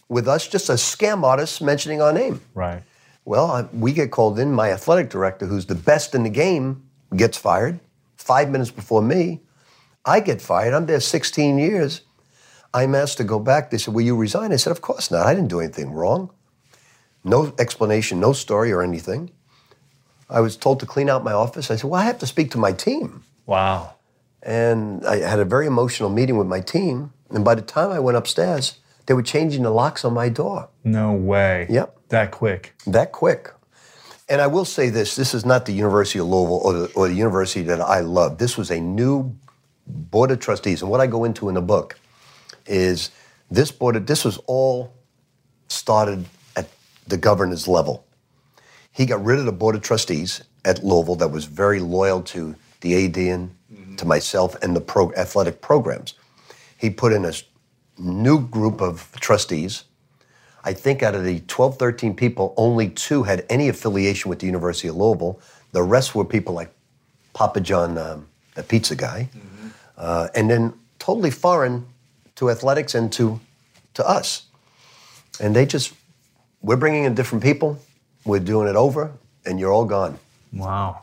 [0.08, 2.40] with us, just a scam artist mentioning our name.
[2.54, 2.82] Right.
[3.24, 4.52] Well, I, we get called in.
[4.52, 6.84] My athletic director, who's the best in the game,
[7.14, 7.80] gets fired.
[8.16, 9.40] Five minutes before me,
[10.04, 10.74] I get fired.
[10.74, 12.02] I'm there 16 years.
[12.72, 13.70] I'm asked to go back.
[13.70, 14.52] They said, Will you resign?
[14.52, 15.26] I said, Of course not.
[15.26, 16.30] I didn't do anything wrong.
[17.24, 19.30] No explanation, no story or anything.
[20.30, 21.70] I was told to clean out my office.
[21.70, 23.24] I said, Well, I have to speak to my team.
[23.46, 23.95] Wow.
[24.46, 27.12] And I had a very emotional meeting with my team.
[27.30, 30.68] And by the time I went upstairs, They were changing the locks on my door
[30.82, 31.66] No way.
[31.68, 31.88] Yep.
[32.08, 32.74] That quick.
[32.86, 33.52] that quick.
[34.28, 37.08] And I will say this this is not the University of Louisville or the, or
[37.08, 38.38] the university that I love.
[38.38, 39.34] This was a new
[39.86, 40.82] board of trustees.
[40.82, 41.98] And what I go into in the book
[42.66, 43.10] is
[43.50, 44.92] this board, of, this was all
[45.68, 46.68] started at
[47.06, 48.04] the governor's level.
[48.92, 52.54] He got rid of the board of trustees at Louisville that was very loyal to
[52.80, 53.55] the AD and
[53.98, 56.14] to myself and the pro, athletic programs.
[56.78, 57.32] He put in a
[57.98, 59.84] new group of trustees.
[60.64, 64.46] I think out of the 12, 13 people, only two had any affiliation with the
[64.46, 65.40] University of Louisville.
[65.72, 66.72] The rest were people like
[67.34, 69.28] Papa John, um, the pizza guy,
[69.96, 71.86] uh, and then totally foreign
[72.36, 73.40] to athletics and to,
[73.94, 74.46] to us.
[75.40, 75.92] And they just,
[76.62, 77.78] we're bringing in different people,
[78.24, 79.12] we're doing it over,
[79.44, 80.18] and you're all gone.
[80.52, 81.02] Wow.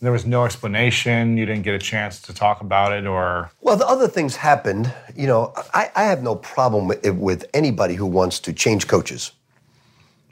[0.00, 1.36] There was no explanation.
[1.36, 4.92] You didn't get a chance to talk about it, or Well, the other things happened.
[5.16, 9.32] You know, I, I have no problem with, with anybody who wants to change coaches.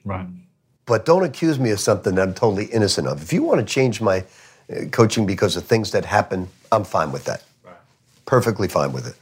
[0.05, 0.27] right.
[0.87, 3.21] but don't accuse me of something that I'm totally innocent of.
[3.21, 4.25] If you want to change my
[4.71, 7.43] uh, coaching because of things that happen, I'm fine with that.
[8.25, 9.17] Perfectly fine with it.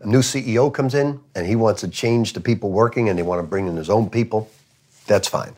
[0.00, 3.22] A new CEO comes in and he wants to change the people working and they
[3.22, 4.50] want to bring in his own people.
[5.06, 5.54] That's fine.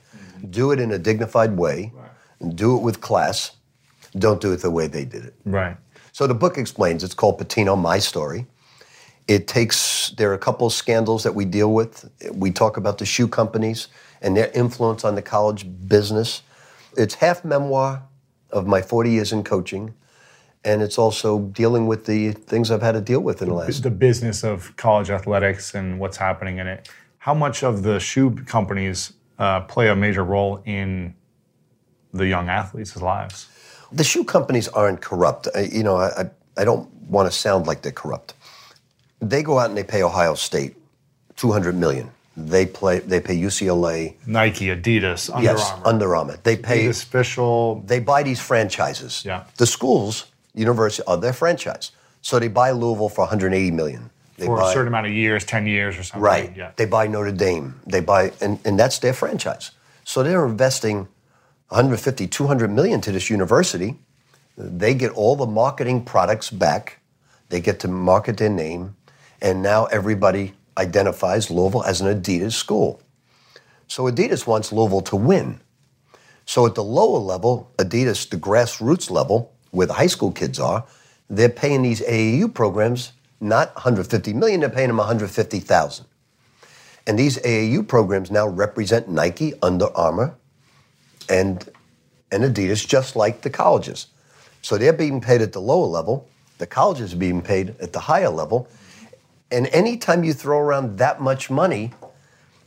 [0.51, 1.93] Do it in a dignified way.
[2.41, 3.53] And do it with class.
[4.19, 5.35] Don't do it the way they did it.
[5.45, 5.77] Right.
[6.13, 7.05] So the book explains.
[7.05, 8.47] It's called Pitino: My Story.
[9.29, 10.11] It takes.
[10.17, 12.11] There are a couple of scandals that we deal with.
[12.33, 13.89] We talk about the shoe companies
[14.23, 16.43] and their influence on the college business.
[16.97, 18.03] It's half memoir
[18.51, 19.95] of my 40 years in coaching,
[20.65, 23.83] and it's also dealing with the things I've had to deal with in the last.
[23.83, 26.89] The business of college athletics and what's happening in it.
[27.19, 31.15] How much of the shoe companies uh, play a major role in
[32.13, 33.49] the young athletes' lives?
[33.93, 35.49] The shoe companies aren't corrupt.
[35.55, 38.35] I, you know, I, I- don't want to sound like they're corrupt.
[39.21, 40.75] They go out and they pay Ohio State
[41.37, 42.11] 200 million.
[42.37, 42.99] They play.
[42.99, 44.15] They pay UCLA.
[44.27, 45.87] Nike, Adidas, Under yes, Armour.
[45.87, 46.37] Under Armour.
[46.43, 46.85] They pay.
[46.87, 47.83] Adidas official.
[47.87, 49.23] they buy these franchises.
[49.25, 49.45] Yeah.
[49.57, 51.93] The schools, university, are their franchise.
[52.23, 54.11] So they buy Louisville for 180 million.
[54.37, 56.21] They for buy, a certain amount of years, 10 years or something.
[56.23, 56.55] right.
[56.55, 56.73] Yeah.
[56.77, 57.81] They buy Notre Dame.
[57.87, 59.71] They buy, and, and that's their franchise.
[60.05, 61.09] So they're investing
[61.69, 63.97] 150, 200 million to this university.
[64.57, 67.01] They get all the marketing products back.
[67.49, 68.97] They get to market their name,
[69.41, 73.01] and now everybody identifies Louisville as an Adidas school.
[73.89, 75.61] So Adidas wants Louisville to win.
[76.45, 80.85] So at the lower level, Adidas, the grassroots level, where the high school kids are,
[81.29, 86.07] they're paying these AAU programs not 150 million, they're paying them 150,000.
[87.07, 90.37] And these AAU programs now represent Nike, Under Armour,
[91.29, 91.69] and,
[92.31, 94.07] and Adidas, just like the colleges.
[94.63, 98.01] So they're being paid at the lower level, the colleges are being paid at the
[98.01, 98.69] higher level.
[99.51, 101.93] And anytime you throw around that much money,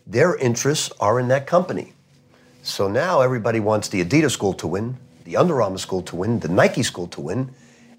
[0.08, 1.94] their interests are in that company.
[2.62, 6.40] So now everybody wants the Adidas school to win, the Under Armour school to win,
[6.40, 7.52] the Nike school to win,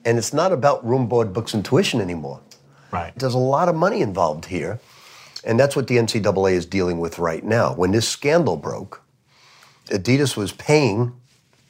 [0.05, 2.40] and it's not about room, board, books, and tuition anymore.
[2.90, 3.12] Right.
[3.16, 4.81] There's a lot of money involved here,
[5.44, 7.75] and that's what the NCAA is dealing with right now.
[7.75, 9.03] When this scandal broke,
[9.90, 11.12] Adidas was paying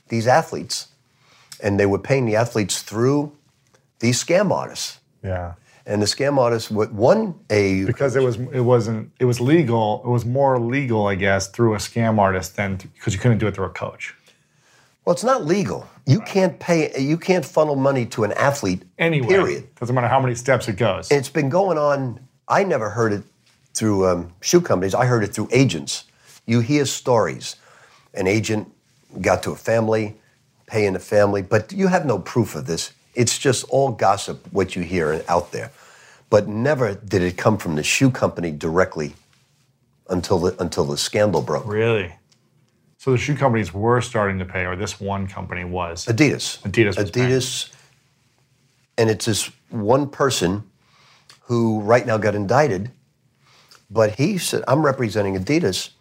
[0.08, 0.88] these athletes,
[1.62, 3.32] and they were paying the athletes through
[4.00, 4.98] these scam artists.
[5.22, 5.54] Yeah.
[5.86, 10.02] And the scam artists, what one AAU Because it was it wasn't it was legal.
[10.04, 13.46] It was more legal, I guess, through a scam artist than because you couldn't do
[13.46, 14.14] it through a coach.
[15.04, 15.88] Well, it's not legal.
[16.06, 16.92] You can't pay.
[17.00, 18.82] You can't funnel money to an athlete.
[18.98, 19.74] Anyway, Period.
[19.76, 21.10] doesn't matter how many steps it goes.
[21.10, 22.20] It's been going on.
[22.46, 23.22] I never heard it
[23.74, 24.94] through um, shoe companies.
[24.94, 26.04] I heard it through agents.
[26.46, 27.56] You hear stories.
[28.14, 28.70] An agent
[29.20, 30.16] got to a family,
[30.66, 32.92] paying the family, but you have no proof of this.
[33.14, 35.72] It's just all gossip what you hear out there.
[36.28, 39.14] But never did it come from the shoe company directly
[40.08, 41.66] until the until the scandal broke.
[41.66, 42.14] really.
[42.98, 46.04] So the shoe companies were starting to pay, or this one company was.
[46.04, 46.60] Adidas.
[46.62, 47.30] Adidas was paying.
[47.30, 47.72] Adidas.
[48.98, 50.64] And it's this one person
[51.44, 52.90] who right now got indicted,
[53.90, 55.92] but he said, I'm representing Adidas.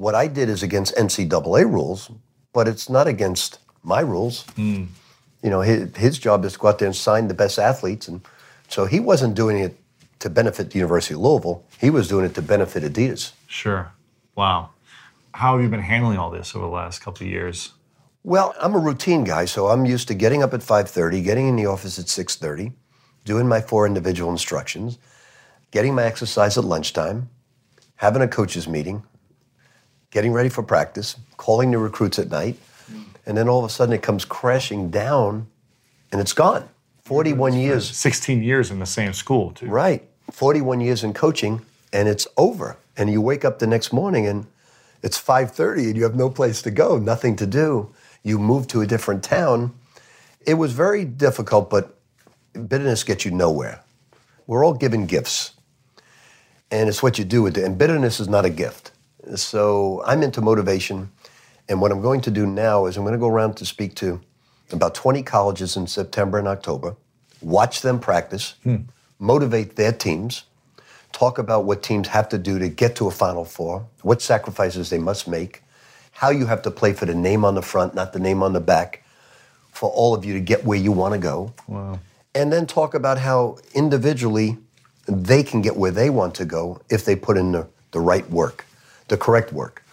[0.00, 2.10] What I did is against NCAA rules,
[2.54, 4.44] but it's not against my rules.
[4.56, 4.84] Hmm.
[5.42, 8.08] You know, his, his job is to go out there and sign the best athletes.
[8.08, 8.22] And
[8.66, 9.76] so he wasn't doing it
[10.20, 11.66] to benefit the University of Louisville.
[11.78, 13.32] He was doing it to benefit Adidas.
[13.46, 13.92] Sure.
[14.36, 14.70] Wow.
[15.34, 17.74] How have you been handling all this over the last couple of years?
[18.24, 21.56] Well, I'm a routine guy, so I'm used to getting up at 5:30, getting in
[21.56, 22.72] the office at 6:30,
[23.26, 24.98] doing my four individual instructions,
[25.70, 27.28] getting my exercise at lunchtime,
[27.96, 29.02] having a coaches meeting,
[30.10, 32.56] getting ready for practice, calling the recruits at night,
[32.90, 33.04] mm.
[33.26, 35.46] and then all of a sudden it comes crashing down
[36.12, 36.68] and it's gone.
[37.02, 37.90] 41 years.
[37.96, 39.66] 16 years in the same school, too.
[39.66, 40.08] Right.
[40.30, 41.60] 41 years in coaching
[41.92, 42.76] and it's over.
[42.96, 44.46] And you wake up the next morning and
[45.02, 47.90] it's 5:30 and you have no place to go, nothing to do.
[48.22, 49.72] You move to a different town.
[50.46, 51.96] It was very difficult, but
[52.52, 53.82] bitterness gets you nowhere.
[54.46, 55.52] We're all given gifts.
[56.70, 57.64] And it's what you do with it.
[57.64, 58.92] And bitterness is not a gift.
[59.34, 61.10] So I'm into motivation.
[61.68, 63.94] And what I'm going to do now is I'm going to go around to speak
[63.96, 64.20] to
[64.72, 66.96] about 20 colleges in September and October,
[67.40, 68.76] watch them practice, hmm.
[69.18, 70.44] motivate their teams,
[71.12, 74.90] talk about what teams have to do to get to a Final Four, what sacrifices
[74.90, 75.62] they must make,
[76.12, 78.52] how you have to play for the name on the front, not the name on
[78.52, 79.02] the back,
[79.72, 81.52] for all of you to get where you want to go.
[81.66, 81.98] Wow.
[82.34, 84.58] And then talk about how individually
[85.06, 88.28] they can get where they want to go if they put in the, the right
[88.30, 88.64] work,
[89.10, 89.84] the correct work.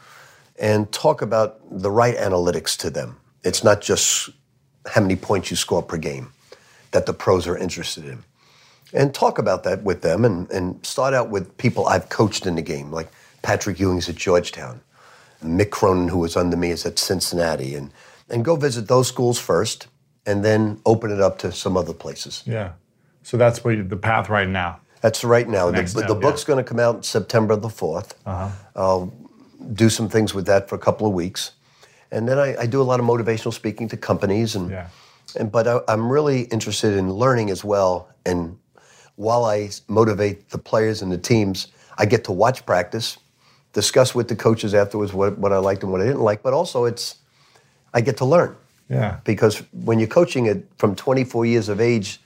[0.59, 3.17] And talk about the right analytics to them.
[3.43, 4.29] It's not just
[4.87, 6.31] how many points you score per game
[6.91, 8.23] that the pros are interested in.
[8.93, 12.55] And talk about that with them and, and start out with people I've coached in
[12.55, 13.09] the game, like
[13.41, 14.81] Patrick Ewing's at Georgetown,
[15.43, 17.91] Mick Cronin, who was under me, is at Cincinnati, and,
[18.29, 19.87] and go visit those schools first
[20.25, 22.43] and then open it up to some other places.
[22.45, 22.71] Yeah.
[23.23, 24.79] So that's what you, the path right now.
[25.07, 25.71] That's right now.
[25.71, 26.47] The, the book's yeah.
[26.47, 28.11] going to come out September the 4th.
[28.25, 28.49] Uh-huh.
[28.75, 29.13] I'll
[29.71, 31.51] do some things with that for a couple of weeks.
[32.11, 34.53] And then I, I do a lot of motivational speaking to companies.
[34.57, 34.87] And, Yeah.
[35.39, 38.09] and But I, I'm really interested in learning as well.
[38.25, 38.57] And
[39.15, 43.17] while I motivate the players and the teams, I get to watch practice,
[43.71, 46.43] discuss with the coaches afterwards what, what I liked and what I didn't like.
[46.43, 47.15] But also, it's
[47.93, 48.57] I get to learn
[48.89, 49.19] Yeah.
[49.23, 52.19] because when you're coaching it from 24 years of age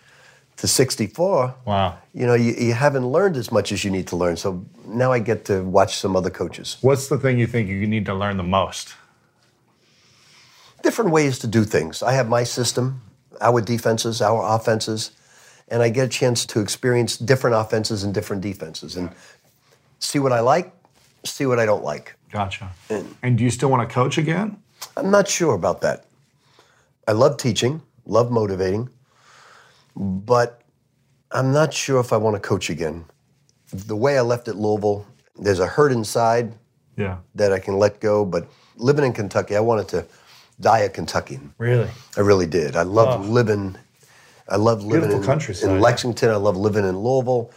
[0.62, 1.97] to 64, Wow.
[2.14, 4.38] you know, you, you haven't learned as much as you need to learn.
[4.38, 6.78] So now I get to watch some other coaches.
[6.82, 8.93] What's the thing you think you need to learn the most?
[10.84, 12.03] Different ways to do things.
[12.03, 13.01] I have my system,
[13.41, 15.09] our defenses, our offenses,
[15.68, 19.09] and I get a chance to experience different offenses and different defenses and
[19.97, 20.72] see what I like,
[21.24, 22.16] see what I don't like.
[22.32, 22.70] Gotcha.
[23.24, 24.62] And do you still want to coach again?
[24.95, 26.05] I'm not sure about that.
[27.07, 28.89] I love teaching, love motivating,
[29.96, 30.62] but
[31.32, 33.06] I'm not sure if I want to coach again.
[33.74, 35.06] The way I left at Louisville,
[35.39, 36.54] there's a hurt inside
[36.98, 37.18] Yeah.
[37.36, 40.06] that I can let go, but living in Kentucky, I wanted to
[40.60, 41.54] die a Kentuckian.
[41.58, 41.89] Really?
[42.18, 42.76] I really did.
[42.76, 43.24] I love Oh.
[43.24, 43.78] living.
[44.50, 45.70] I love living Beautiful in, countryside.
[45.72, 46.30] in Lexington.
[46.30, 47.52] I love living in Louisville,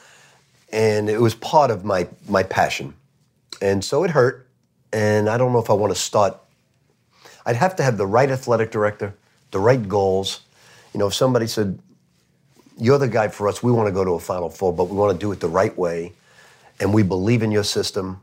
[0.73, 2.95] and it was part of my my passion.
[3.61, 4.47] And so it hurt,
[4.93, 6.39] and I don't know if I want to start.
[7.47, 9.15] I'd have to have the right athletic director,
[9.51, 10.41] the right goals.
[10.93, 11.79] You know, if somebody said,
[12.79, 13.63] "You're the guy for us.
[13.63, 15.49] We want to go to a Final Four, but we want to do it the
[15.49, 16.13] right way,
[16.81, 18.21] and we believe in your system,"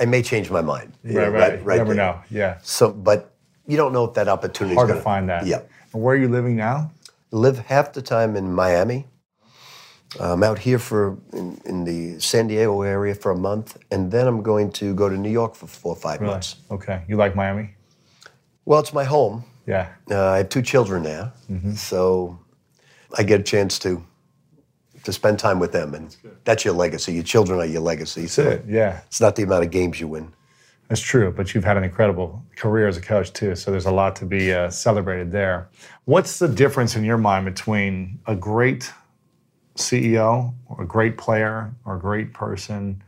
[0.00, 0.92] I may change my mind.
[1.04, 1.52] Right, know, right.
[1.58, 1.94] you never there.
[1.94, 2.20] know.
[2.30, 2.58] Yeah.
[2.62, 3.34] So, but
[3.66, 5.46] you don't know if that opportunity Hard is to gonna, find that.
[5.46, 5.60] Yeah
[5.92, 6.90] And where are you living now?
[7.30, 9.06] live half the time in Miami.
[10.20, 14.26] I'm out here for in, in the San Diego area for a month, and then
[14.26, 16.32] I'm going to go to New York for four or five Really?
[16.32, 16.56] months.
[16.70, 17.00] Okay.
[17.08, 17.70] You like Miami?
[18.66, 19.44] Well, it's my home.
[19.66, 19.86] Yeah.
[20.10, 21.72] Uh, I have two children there, Mm-hmm.
[21.74, 22.38] so
[23.16, 24.02] I get a chance to
[25.04, 27.12] to spend time with them, and that's your legacy.
[27.12, 28.22] Your children are your legacy.
[28.22, 28.64] That's so it.
[28.68, 29.00] Yeah.
[29.06, 30.32] it's not the amount of games you win.
[30.88, 33.90] That's true, but you've had an incredible career as a coach too, so there's a
[33.90, 35.68] lot to be uh, celebrated there.
[36.04, 38.92] What's the difference in your mind between a great
[39.76, 43.02] CEO or a great player or a great person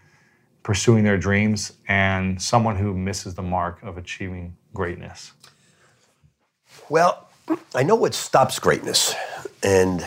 [0.63, 5.33] pursuing their dreams and someone who misses the mark of achieving greatness?
[6.89, 7.29] Well,
[7.75, 9.15] I know what stops greatness,
[9.63, 10.07] and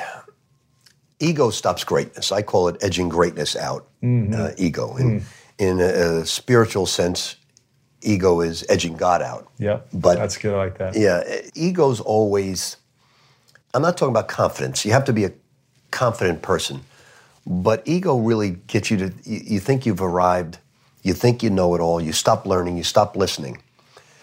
[1.19, 2.31] ego stops greatness.
[2.31, 3.87] I call it edging greatness out.
[4.03, 5.23] Uh, ego, in
[5.57, 7.35] in a, a spiritual sense,
[8.01, 9.47] ego is edging God out.
[9.57, 10.53] Yeah, But- that's good.
[10.53, 10.95] I like that.
[10.95, 11.23] Yeah,
[11.55, 12.77] ego's always.
[13.73, 14.85] I'm not talking about confidence.
[14.85, 15.31] You have to be a
[15.91, 16.81] confident person,
[17.45, 19.13] but ego really gets you to.
[19.23, 20.57] You, you think you've arrived.
[21.03, 22.01] You think you know it all.
[22.01, 22.77] You stop learning.
[22.77, 23.61] You stop listening.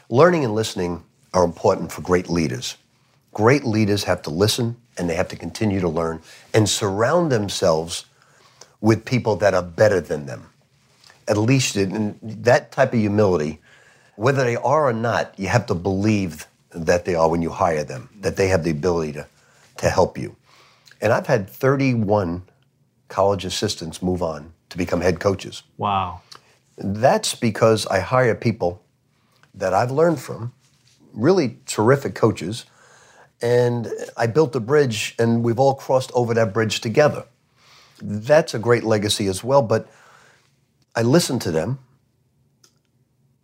[0.08, 1.02] Learning and listening
[1.32, 2.76] are important for great leaders.
[3.34, 6.22] Great leaders have to listen and they have to continue to learn
[6.54, 8.06] and surround themselves
[8.80, 10.50] with people that are better than them.
[11.26, 13.60] At least in that type of humility,
[14.16, 17.84] whether they are or not, you have to believe that they are when you hire
[17.84, 19.26] them, that they have the ability to,
[19.78, 20.36] to help you.
[21.00, 22.42] And I've had 31
[23.08, 25.62] college assistants move on to become head coaches.
[25.76, 26.20] Wow.
[26.76, 28.82] That's because I hire people
[29.54, 30.52] that I've learned from,
[31.12, 32.64] really terrific coaches,
[33.44, 37.26] and I built a bridge and we've all crossed over that bridge together.
[38.02, 39.88] That's a great legacy as well, but
[40.96, 41.80] I listened to them.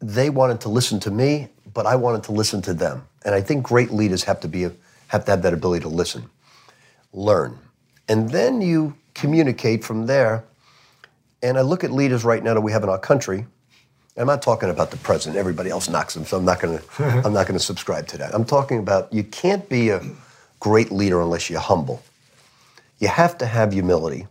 [0.00, 3.08] They wanted to listen to me, but I wanted to listen to them.
[3.24, 4.62] And I think great leaders have to be
[5.08, 6.30] have to have that ability to listen,
[7.12, 7.58] learn.
[8.08, 10.44] And then you communicate from there
[11.42, 13.46] And I look at leaders right now that we have in our country.
[14.20, 15.38] I'm not talking about the president.
[15.38, 17.04] Everybody else knocks him, so I'm not going to.
[17.24, 18.34] I'm not going to subscribe to that.
[18.34, 20.02] I'm talking about you can't be a
[20.60, 22.02] great leader unless you're humble.
[22.98, 24.26] You have to have humility.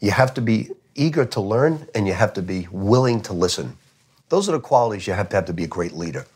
[0.00, 3.76] You have to be eager to learn, and you have to be willing to listen.
[4.28, 6.26] Those are the qualities you have to have to be a great leader.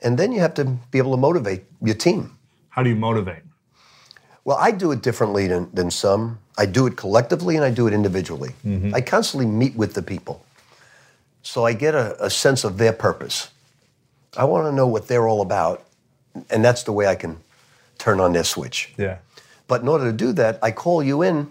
[0.00, 2.38] And then you have to be able to motivate your team.
[2.70, 3.42] How do you motivate?
[4.44, 6.38] Well, I do it differently than, than some.
[6.56, 8.54] I do it collectively and I do it individually.
[8.64, 8.94] Mm-hmm.
[8.94, 10.42] I constantly meet with the people.
[11.42, 13.50] So I get a, a sense of their purpose.
[14.36, 15.84] I want to know what they're all about,
[16.50, 17.38] and that's the way I can
[17.96, 18.92] turn on their switch.
[18.96, 19.18] Yeah.
[19.66, 21.50] But in order to do that, I call you in.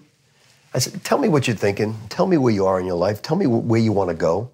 [0.73, 1.95] I said, Tell me what you're thinking.
[2.09, 3.21] Tell me where you are in your life.
[3.21, 4.51] Tell me where you want to go.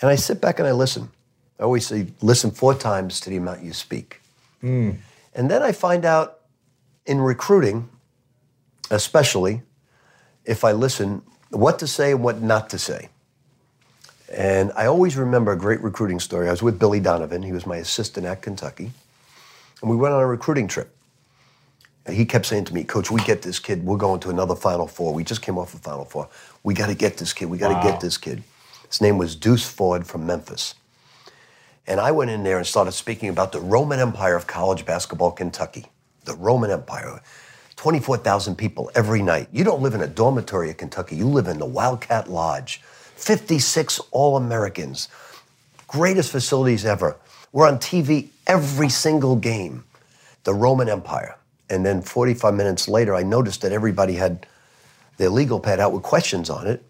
[0.00, 1.10] And I sit back and I listen.
[1.58, 4.20] I always say, listen four times to the amount you speak.
[4.62, 4.96] Mm.
[5.34, 6.40] And then I find out
[7.06, 7.88] in recruiting,
[8.90, 9.62] especially,
[10.44, 13.08] if I listen, what to say and what not to say.
[14.32, 16.48] And I always remember a great recruiting story.
[16.48, 17.42] I was with Billy Donovan.
[17.42, 18.90] He was my assistant at Kentucky.
[19.80, 20.94] And we went on a recruiting trip.
[22.06, 23.84] And he kept saying to me, Coach, we get this kid.
[23.84, 25.14] We're going to another Final Four.
[25.14, 26.28] We just came off a Final Four.
[26.62, 27.46] We got to get this kid.
[27.46, 27.82] We got to wow.
[27.82, 28.42] get this kid.
[28.88, 30.74] His name was Deuce Ford from Memphis.
[31.86, 35.32] And I went in there and started speaking about the Roman Empire of college basketball,
[35.32, 35.86] Kentucky
[36.24, 37.20] the Roman Empire.
[37.76, 39.48] 24,000 people every night.
[39.52, 42.80] You don't live in a dormitory at Kentucky, you live in the Wildcat Lodge.
[43.16, 45.08] 56 All Americans.
[45.86, 47.16] Greatest facilities ever.
[47.52, 49.84] We're on TV every single game.
[50.44, 51.36] The Roman Empire.
[51.70, 54.46] And then 45 minutes later, I noticed that everybody had
[55.16, 56.84] their legal pad out with questions on it.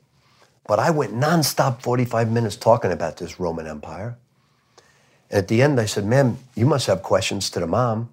[0.67, 4.17] But I went nonstop 45 minutes talking about this Roman Empire.
[5.31, 8.09] And at the end, I said, Ma'am, you must have questions to the mom.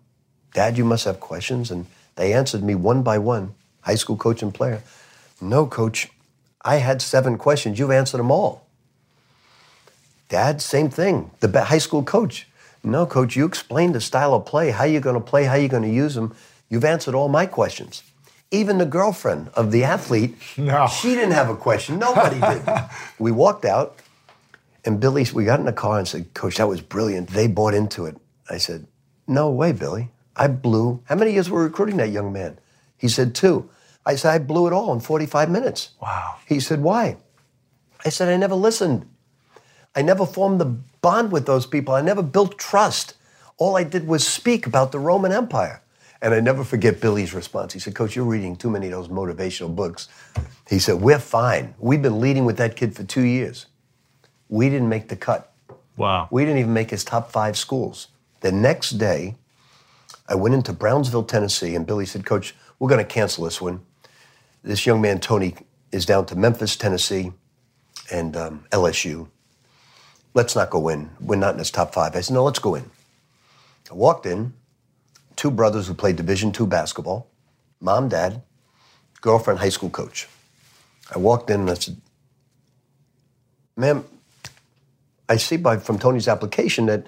[0.53, 1.71] Dad, you must have questions.
[1.71, 1.85] And
[2.15, 4.83] they answered me one by one, high school coach and player.
[5.39, 6.09] No, coach,
[6.63, 7.79] I had seven questions.
[7.79, 8.67] You've answered them all.
[10.29, 11.31] Dad, same thing.
[11.39, 12.47] The high school coach.
[12.83, 15.69] No, coach, you explained the style of play, how you're going to play, how you're
[15.69, 16.33] going to use them.
[16.69, 18.03] You've answered all my questions.
[18.49, 20.87] Even the girlfriend of the athlete, no.
[20.87, 21.99] she didn't have a question.
[21.99, 22.63] Nobody did.
[23.19, 23.99] We walked out,
[24.83, 27.29] and Billy, we got in the car and said, Coach, that was brilliant.
[27.29, 28.17] They bought into it.
[28.49, 28.87] I said,
[29.27, 30.09] No way, Billy.
[30.35, 32.57] I blew, how many years were recruiting that young man?
[32.97, 33.69] He said, two.
[34.05, 35.91] I said, I blew it all in 45 minutes.
[36.01, 36.35] Wow.
[36.47, 37.17] He said, why?
[38.03, 39.07] I said, I never listened.
[39.95, 40.65] I never formed the
[41.01, 41.93] bond with those people.
[41.93, 43.15] I never built trust.
[43.57, 45.83] All I did was speak about the Roman Empire.
[46.21, 47.73] And I never forget Billy's response.
[47.73, 50.07] He said, Coach, you're reading too many of those motivational books.
[50.69, 51.73] He said, We're fine.
[51.79, 53.65] We've been leading with that kid for two years.
[54.47, 55.51] We didn't make the cut.
[55.97, 56.27] Wow.
[56.29, 58.09] We didn't even make his top five schools.
[58.41, 59.35] The next day,
[60.27, 63.81] I went into Brownsville, Tennessee, and Billy said, Coach, we're going to cancel this one.
[64.63, 65.55] This young man, Tony,
[65.91, 67.31] is down to Memphis, Tennessee,
[68.11, 69.27] and um, LSU.
[70.33, 71.09] Let's not go in.
[71.19, 72.15] We're not in his top five.
[72.15, 72.89] I said, no, let's go in.
[73.89, 74.53] I walked in,
[75.35, 77.27] two brothers who played Division two basketball,
[77.81, 78.41] mom, dad,
[79.19, 80.27] girlfriend, high school coach.
[81.13, 81.97] I walked in and I said,
[83.75, 84.05] ma'am,
[85.27, 87.07] I see by from Tony's application that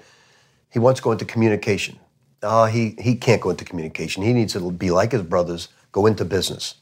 [0.70, 1.98] he wants to go into communication
[2.44, 4.22] oh, he, he can't go into communication.
[4.22, 6.76] He needs to be like his brothers, go into business.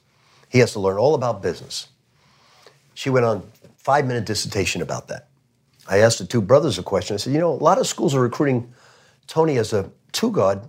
[0.52, 1.88] He has to learn all about business.
[2.92, 5.28] She went on five minute dissertation about that.
[5.88, 7.14] I asked the two brothers a question.
[7.14, 8.70] I said, you know, a lot of schools are recruiting
[9.26, 10.60] Tony as a two guard.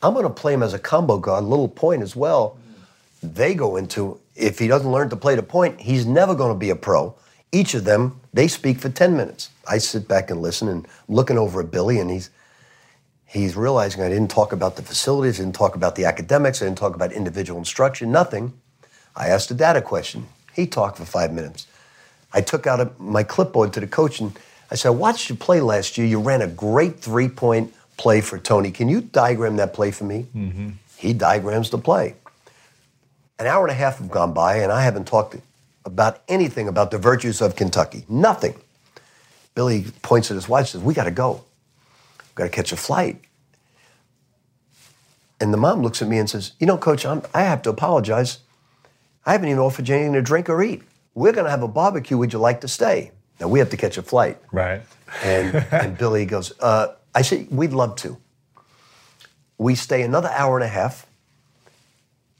[0.00, 2.56] I'm going to play him as a combo guard, little point as well.
[3.20, 6.58] They go into, if he doesn't learn to play the point, he's never going to
[6.58, 7.16] be a pro.
[7.50, 9.50] Each of them, they speak for 10 minutes.
[9.68, 12.30] I sit back and listen and I'm looking over at Billy and he's,
[13.24, 16.66] He's realizing I didn't talk about the facilities, I didn't talk about the academics, I
[16.66, 18.52] didn't talk about individual instruction, nothing.
[19.14, 20.28] I asked the dad a question.
[20.54, 21.66] He talked for five minutes.
[22.32, 24.38] I took out a, my clipboard to the coach and
[24.70, 26.06] I said, I watched you play last year.
[26.06, 28.70] You ran a great three point play for Tony.
[28.70, 30.26] Can you diagram that play for me?
[30.34, 30.70] Mm-hmm.
[30.96, 32.14] He diagrams the play.
[33.38, 35.36] An hour and a half have gone by, and I haven't talked
[35.84, 38.04] about anything about the virtues of Kentucky.
[38.08, 38.54] Nothing.
[39.54, 41.44] Billy points at his watch and says, We got to go
[42.18, 43.20] We got to catch a flight.
[45.40, 47.70] And the mom looks at me and says, You know, coach, I'm, I have to
[47.70, 48.38] apologize.
[49.24, 50.82] I haven't even offered you anything to drink or eat.
[51.14, 52.16] We're going to have a barbecue.
[52.16, 53.12] Would you like to stay?
[53.40, 54.38] Now, we have to catch a flight.
[54.50, 54.82] Right.
[55.22, 58.16] And, and Billy goes, uh, I said, We'd love to.
[59.58, 61.06] We stay another hour and a half.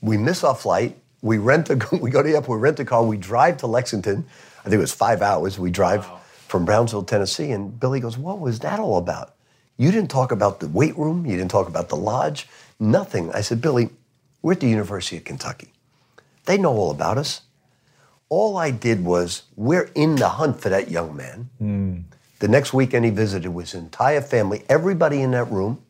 [0.01, 0.97] We miss our flight.
[1.21, 3.67] We rent a, we go to the airport, we rent a car, we drive to
[3.67, 4.25] Lexington.
[4.59, 5.57] I think it was five hours.
[5.59, 6.19] We drive wow.
[6.47, 7.51] from Brownsville, Tennessee.
[7.51, 9.35] And Billy goes, What was that all about?
[9.77, 11.25] You didn't talk about the weight room.
[11.25, 12.47] You didn't talk about the lodge.
[12.79, 13.31] Nothing.
[13.31, 13.89] I said, Billy,
[14.41, 15.71] we're at the University of Kentucky.
[16.45, 17.41] They know all about us.
[18.29, 21.49] All I did was, we're in the hunt for that young man.
[21.59, 21.97] Hmm.
[22.39, 25.81] The next weekend he visited with his entire family, everybody in that room.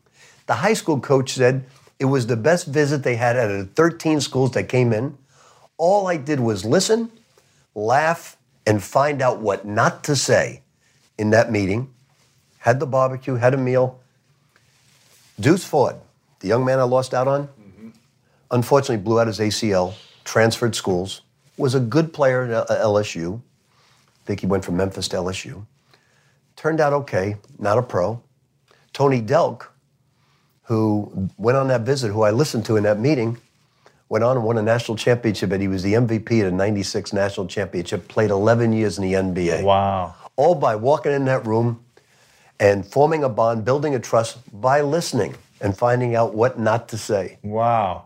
[0.46, 1.64] The high school coach said
[2.00, 5.18] it was the best visit they had out of the 13 schools that came in.
[5.78, 7.12] All I did was listen,
[7.74, 10.62] laugh, and find out what not to say
[11.18, 11.94] in that meeting.
[12.60, 14.00] Had the barbecue, had a meal.
[15.40, 15.96] Deuce Ford,
[16.40, 17.90] the young man I lost out on, mm-hmm.
[18.52, 21.22] unfortunately blew out his ACL, transferred schools,
[21.58, 23.40] was a good player at uh, LSU.
[23.40, 25.66] I think he went from Memphis to LSU.
[26.56, 28.22] Turned out okay, not a pro.
[28.94, 29.68] Tony Delk,
[30.64, 33.38] who went on that visit, who I listened to in that meeting,
[34.08, 37.14] went on and won a national championship, and he was the MVP at a 96
[37.14, 39.64] national championship, played 11 years in the NBA.
[39.64, 40.16] Wow.
[40.36, 41.84] All by walking in that room
[42.60, 46.98] and forming a bond, building a trust by listening and finding out what not to
[46.98, 47.40] say.
[47.42, 48.06] Wow.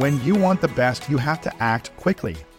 [0.00, 2.34] When you want the best, you have to act quickly,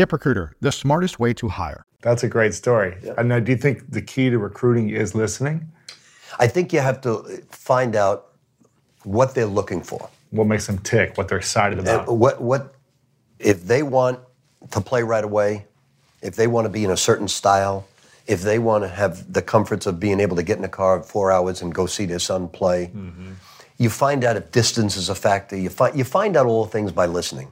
[0.00, 1.84] ZipRecruiter, the smartest way to hire.
[2.02, 2.96] That's a great story.
[3.18, 5.70] And now, do you think the key to recruiting is listening?
[6.38, 8.28] I think you have to find out
[9.04, 10.08] what they're looking for.
[10.30, 11.18] What makes them tick?
[11.18, 12.16] What they're excited And about?
[12.16, 12.74] what what
[13.38, 14.20] if they want
[14.70, 15.66] to play right away,
[16.22, 17.86] if they want to be in a certain style,
[18.26, 21.02] if they want to have the comforts of being able to get in a car
[21.02, 22.90] four hours and go see their son play.
[22.94, 23.32] Mm-hmm.
[23.78, 25.56] You find out if distance is a factor.
[25.56, 27.48] You find you find out all the things by listening.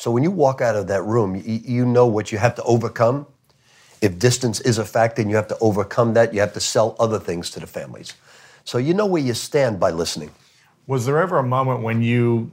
[0.00, 2.62] So when you walk out of that room, you, you know what you have to
[2.62, 3.26] overcome.
[4.00, 6.96] If distance is a factor and you have to overcome that, you have to sell
[6.98, 8.14] other things to the families.
[8.64, 10.30] So you know where you stand by listening.
[10.86, 12.50] Was there ever a moment when you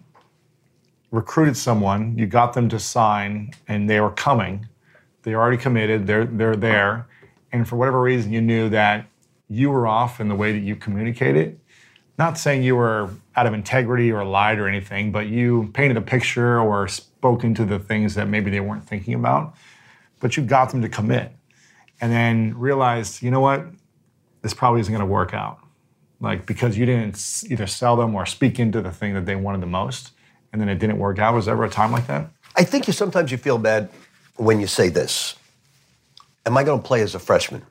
[1.11, 4.67] recruited someone, you got them to sign, and they were coming,
[5.23, 7.07] they already committed, they're they're there,
[7.53, 9.05] and for whatever reason you knew that
[9.47, 11.57] you were off in the way that you communicated?
[12.17, 16.01] Not saying you were out of integrity or lied or anything, but you painted a
[16.01, 19.55] picture or spoken into the things that maybe they weren't thinking about,
[20.19, 21.31] but you got them to commit,
[22.01, 23.65] and then realized, you know what,
[24.41, 25.59] this probably isn't going to work out.
[26.19, 29.61] Like because you didn't either sell them or speak into the thing that they wanted
[29.61, 30.11] the most
[30.51, 31.35] and then it didn't work out.
[31.35, 32.29] Was there ever a time like that?
[32.55, 33.89] I think you sometimes you feel bad
[34.35, 35.35] when you say this.
[36.45, 37.63] Am I going to play as a freshman?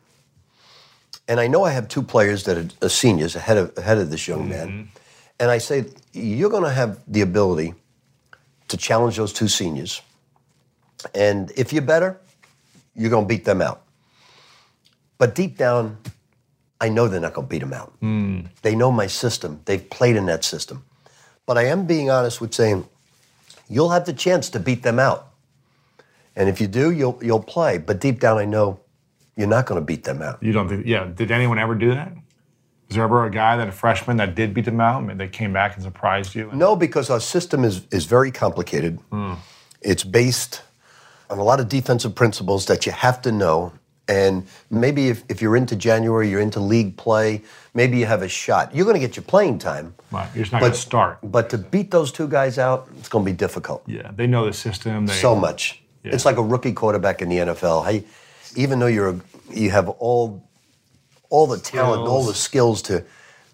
[1.27, 4.11] And I know I have two players that are uh, seniors ahead of ahead of
[4.11, 4.91] this young man,
[5.39, 7.75] and I say you're going to have the ability
[8.69, 10.03] to challenge those two seniors,
[11.15, 12.19] and if you're better,
[12.95, 13.83] you're going to beat them out.
[15.19, 15.99] But deep down,
[16.81, 17.93] I know they're not going to beat them out.
[18.01, 18.41] Hmm.
[18.63, 19.61] They know my system.
[19.65, 20.85] They've played in that system.
[21.47, 22.87] But I am being honest with saying
[23.69, 25.33] you'll have the chance to beat them out.
[26.35, 27.79] And if you do, you'll you'll play.
[27.79, 28.81] But deep down, I know
[29.37, 30.43] you're not going to beat them out.
[30.43, 32.13] you don't think yeah did anyone ever do that
[32.89, 35.29] Was there ever a guy that a freshman that did beat them out and they
[35.29, 36.51] came back and surprised you?
[36.53, 38.99] No, because our system is, is very complicated.
[39.11, 39.35] Hmm.
[39.81, 40.63] It's based
[41.29, 43.73] on a lot of defensive principles that you have to know.
[44.09, 47.43] And maybe if, if you're into January, you're into league play,
[47.75, 48.73] maybe you have a shot.
[48.73, 49.95] You're going to get your playing time.
[50.13, 51.19] Right, you're just not going to start.
[51.25, 53.83] But to beat those two guys out, it's going to be difficult.
[53.87, 55.07] Yeah, they know the system.
[55.07, 55.83] They, So much.
[56.05, 56.15] Yeah.
[56.15, 57.85] It's like a rookie quarterback in the NFL.
[57.85, 58.05] Hey,
[58.55, 59.21] even though you're a,
[59.53, 60.46] you have all
[61.31, 63.05] all the talent, all the skills to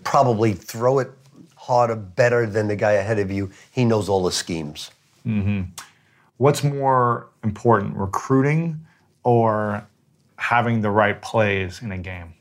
[0.05, 1.11] probably throw it
[1.57, 4.91] harder, better than the guy ahead of you, he knows all the schemes.
[5.27, 5.71] Mm-hmm.
[6.39, 8.81] What's more important, recruiting
[9.23, 9.87] or
[10.37, 12.35] having the right plays in a game?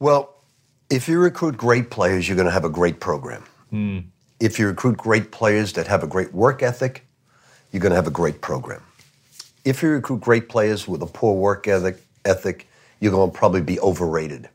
[0.00, 0.34] Well,
[0.88, 3.44] if you recruit great players, you're going to have a great program.
[3.70, 3.98] Hmm.
[4.40, 7.06] If you recruit great players that have a great work ethic,
[7.70, 8.82] you're going to have a great program.
[9.64, 12.68] If you recruit great players with a poor work ethic, ethic
[13.00, 14.48] you're going to probably be overrated.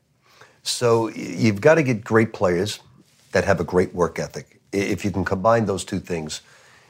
[0.68, 2.80] So you've got to get great players
[3.32, 4.60] that have a great work ethic.
[4.72, 6.42] If you can combine those two things,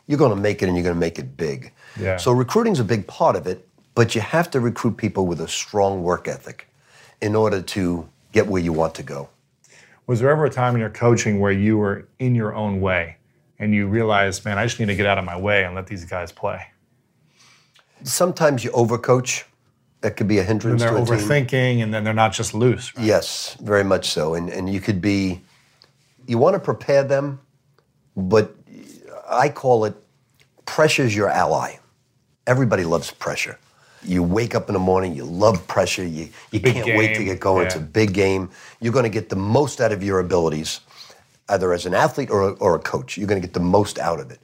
[0.08, 1.72] you're going to make it and you're going to make it big.
[2.00, 2.18] Yeah.
[2.18, 5.48] So recruiting's a big part of it, but you have to recruit people with a
[5.48, 6.68] strong work ethic
[7.22, 9.30] in order to get where you want to go.
[10.08, 13.18] Was there ever a time in your coaching where you were in your own way
[13.60, 15.88] and you realized, man, I just need to get out of my way and let
[15.88, 16.68] these guys play?
[18.04, 19.44] Sometimes you overcoach.
[20.02, 21.16] That could be a And hindrance they're to a team.
[21.18, 22.96] overthinking and then they're not just loose.
[22.96, 23.06] right?
[23.06, 24.36] Yes, very much so.
[24.36, 25.42] And and you could be
[26.28, 27.40] you want to prepare them,
[28.16, 28.56] but
[29.30, 29.96] I call it
[30.66, 31.78] pressure's your ally.
[32.46, 33.58] Everybody loves pressure.
[34.04, 37.24] You wake up in the morning, you love pressure, you, you Big can't wait to
[37.24, 37.66] get going.
[37.66, 38.50] It's a big game.
[38.80, 40.80] You're going to get the most out of your abilities,
[41.50, 43.18] either as an athlete or, or a coach.
[43.18, 44.40] You're going to get the most out of it.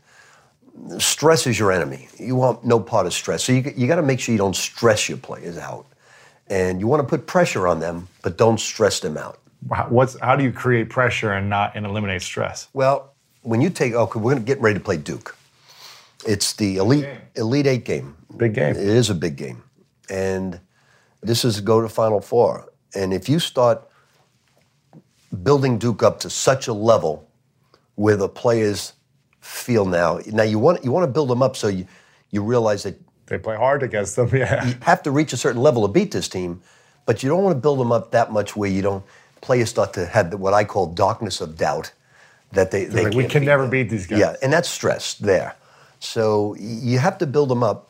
[0.98, 2.08] Stress is your enemy.
[2.18, 3.44] You want no part of stress.
[3.44, 5.86] So you, you got to make sure you don't stress your players out.
[6.48, 9.40] And you want to put pressure on them, but don't stress them out.
[9.72, 12.68] How- What's, how do you create pressure and not and eliminate stress?
[12.74, 13.14] Well,
[13.44, 15.36] when you take, okay, we're going to get ready to play Duke.
[16.26, 17.06] It's the elite
[17.36, 18.16] elite eight game.
[18.38, 18.72] Big game.
[18.72, 19.62] It is a big game,
[20.10, 20.58] and
[21.22, 22.72] this is go to Final Four.
[22.96, 23.86] And if you start
[25.44, 27.30] building Duke up to such a level
[27.96, 28.94] where the players
[29.44, 31.86] feel now, now you want you want to build them up so you
[32.32, 32.96] you realize that
[33.28, 34.66] They play hard against them, yeah.
[34.66, 36.62] you have to reach a certain level to beat this team,
[37.06, 39.04] but you don't want to build them up that much where you don't
[39.42, 41.92] players start to have the, what I call darkness of doubt
[42.54, 43.72] that they, they Like, we can beat never them.
[43.72, 44.20] beat these guys.
[44.20, 45.56] Yeah, and that's stress there.
[46.00, 47.90] So you have to build them up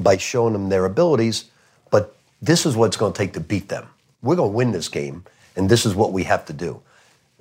[0.00, 1.44] by showing them their abilities,
[1.90, 3.86] but this is what it's going to take to beat them.
[4.22, 5.22] We're going to win this game,
[5.56, 6.80] and this is what we have to do.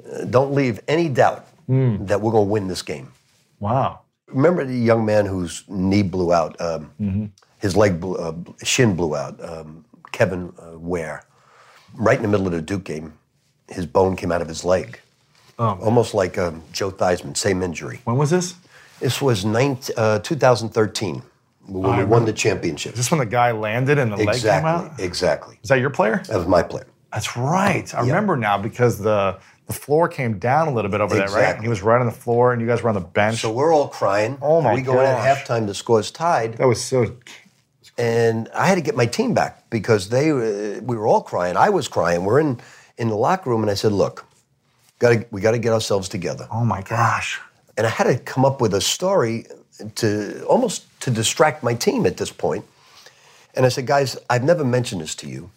[0.06, 2.06] Uh, don't leave any doubt Hmm.
[2.06, 3.12] that we're going to win this game.
[3.60, 4.02] Wow.
[4.28, 7.26] Remember the young man whose knee blew out, um, Mm-hmm.
[7.60, 8.34] his leg, blew, uh,
[8.64, 11.24] shin blew out, um, Kevin uh, Ware.
[11.94, 13.14] Right in the middle of the Duke game,
[13.70, 15.00] his bone came out of his leg.
[15.58, 15.78] Oh.
[15.82, 18.02] Almost like um, Joe Theismann, same injury.
[18.04, 18.56] When was this?
[19.00, 21.22] This was 19, uh, 2013
[21.68, 22.94] when we won the championship.
[22.94, 24.86] Is this when the guy landed and the leg came out?
[24.86, 25.60] Exactly, exactly.
[25.64, 26.24] Is that your player?
[26.28, 26.88] That was my player.
[27.12, 27.94] That's right.
[27.96, 31.56] I remember now because the the floor came down a little bit over there, right?
[31.56, 33.40] And he was right on the floor, and you guys were on the bench.
[33.40, 34.38] So we're all crying.
[34.42, 36.54] Oh, my We go in at halftime, the score's tied.
[36.54, 37.18] that was so.
[37.98, 41.58] and I had to get my team back because they uh, we were all crying.
[41.58, 42.24] I was crying.
[42.24, 42.62] We're in
[42.98, 44.26] in the locker room, and I said, "Look,
[45.00, 47.40] got to we got to get ourselves together." Oh my gosh.
[47.78, 49.46] And I had to come up with a story
[49.96, 52.64] to almost to distract my team at this point.
[53.54, 55.52] And I said, "Guys, I've never mentioned this to you,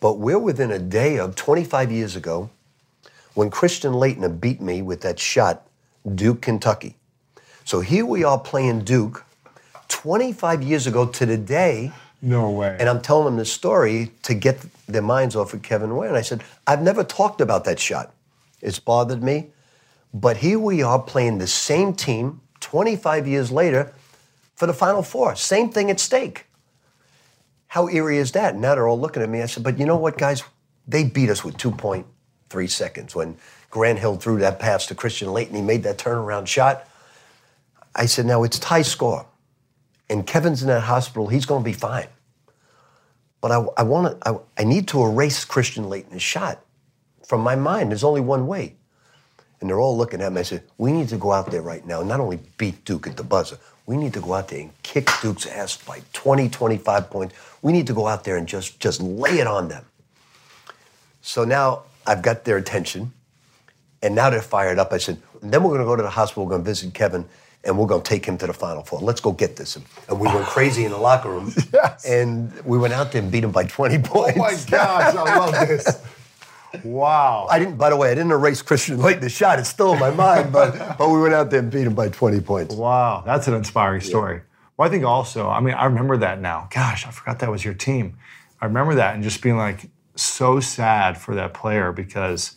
[0.00, 2.50] but we're within a day of 25 years ago
[3.34, 5.66] when Christian Laettner beat me with that shot,
[6.14, 6.96] Duke, Kentucky.
[7.64, 9.24] So here we are playing Duke."
[9.88, 12.76] 25 years ago to the day, No way.
[12.80, 16.08] and I'm telling them this story to get their minds off of Kevin Ware.
[16.08, 18.12] And I said, I've never talked about that shot.
[18.62, 19.48] It's bothered me.
[20.14, 23.92] But here we are playing the same team 25 years later
[24.54, 25.36] for the Final Four.
[25.36, 26.46] Same thing at stake.
[27.68, 28.54] How eerie is that?
[28.54, 29.42] And now they're all looking at me.
[29.42, 30.42] I said, but you know what, guys?
[30.88, 31.56] They beat us with
[32.52, 33.14] 2.3 seconds.
[33.14, 33.36] When
[33.70, 36.88] Grant Hill threw that pass to Christian Laettner, he made that turnaround shot.
[37.94, 39.26] I said, now it's tie score
[40.12, 42.06] and Kevin's in that hospital, he's going to be fine.
[43.40, 46.62] But I, I want to, I, I need to erase Christian Laettner's shot
[47.26, 47.90] from my mind.
[47.90, 48.74] There's only one way.
[49.60, 50.40] And they're all looking at me.
[50.40, 53.16] I said, we need to go out there right now, not only beat Duke at
[53.16, 57.10] the buzzer, we need to go out there and kick Duke's ass by 20, 25
[57.10, 57.34] points.
[57.62, 59.86] We need to go out there and just, just lay it on them.
[61.22, 63.12] So now I've got their attention,
[64.02, 64.92] and now they're fired up.
[64.92, 67.26] I said, then we're going to go to the hospital, we're going to visit Kevin,
[67.64, 69.00] and we're going to take him to the Final Four.
[69.00, 69.76] Let's go get this.
[69.76, 71.52] And we went crazy in the locker room.
[71.72, 72.04] Yes.
[72.04, 74.36] And we went out there and beat him by 20 points.
[74.36, 76.02] Oh my gosh, I love this.
[76.84, 77.46] Wow.
[77.50, 77.76] I didn't.
[77.76, 79.58] By the way, I didn't erase Christian Laettner's shot.
[79.58, 82.08] It's still in my mind, but but we went out there and beat him by
[82.08, 82.74] 20 points.
[82.74, 84.42] Wow, that's an inspiring story.
[84.76, 86.68] Well, I think also, I mean, I remember that now.
[86.70, 88.16] Gosh, I forgot that was your team.
[88.60, 92.54] I remember that and just being like so sad for that player because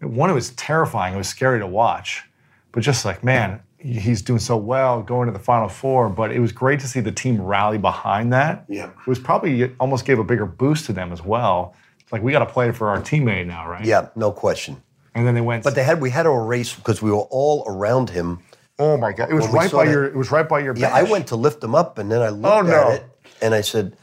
[0.00, 1.14] one, it was terrifying.
[1.14, 2.24] It was scary to watch,
[2.72, 6.08] but just like, man, he's doing so well, going to the Final Four.
[6.08, 8.64] But it was great to see the team rally behind that.
[8.68, 8.90] Yeah.
[8.90, 11.74] it was probably it almost gave a bigger boost to them as well.
[12.00, 13.84] It's like we got to play for our teammate now, right?
[13.84, 14.82] Yeah, no question.
[15.14, 15.64] And then they went.
[15.64, 18.40] But they had we had to erase because we were all around him.
[18.78, 20.04] oh my god, it was right by that- your.
[20.04, 20.76] It was right by your.
[20.76, 22.90] Yeah, I went to lift him up, and then I looked Oh, no.
[22.90, 23.04] at it,
[23.40, 23.96] and I said,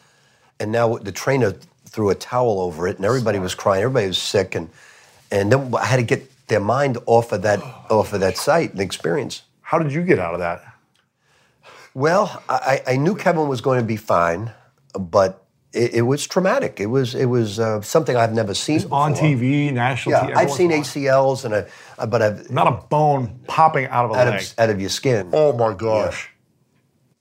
[0.59, 1.53] and now the trainer
[1.91, 3.83] threw a towel over it, and everybody was crying.
[3.83, 4.69] Everybody was sick, and
[5.31, 8.71] and then I had to get their mind off of that off of that sight
[8.71, 9.43] and experience.
[9.61, 10.63] How did you get out of that?
[11.93, 14.51] Well, I, I knew Kevin was going to be fine,
[14.97, 16.79] but it, it was traumatic.
[16.79, 19.27] It was it was uh, something I've never seen On before.
[19.27, 20.15] TV, national.
[20.15, 21.53] Yeah, TV, I've seen everyone's ACLs, and
[21.99, 24.41] I, but I've Not a bone popping out of a out leg.
[24.41, 25.29] of out of your skin.
[25.33, 26.29] oh my gosh.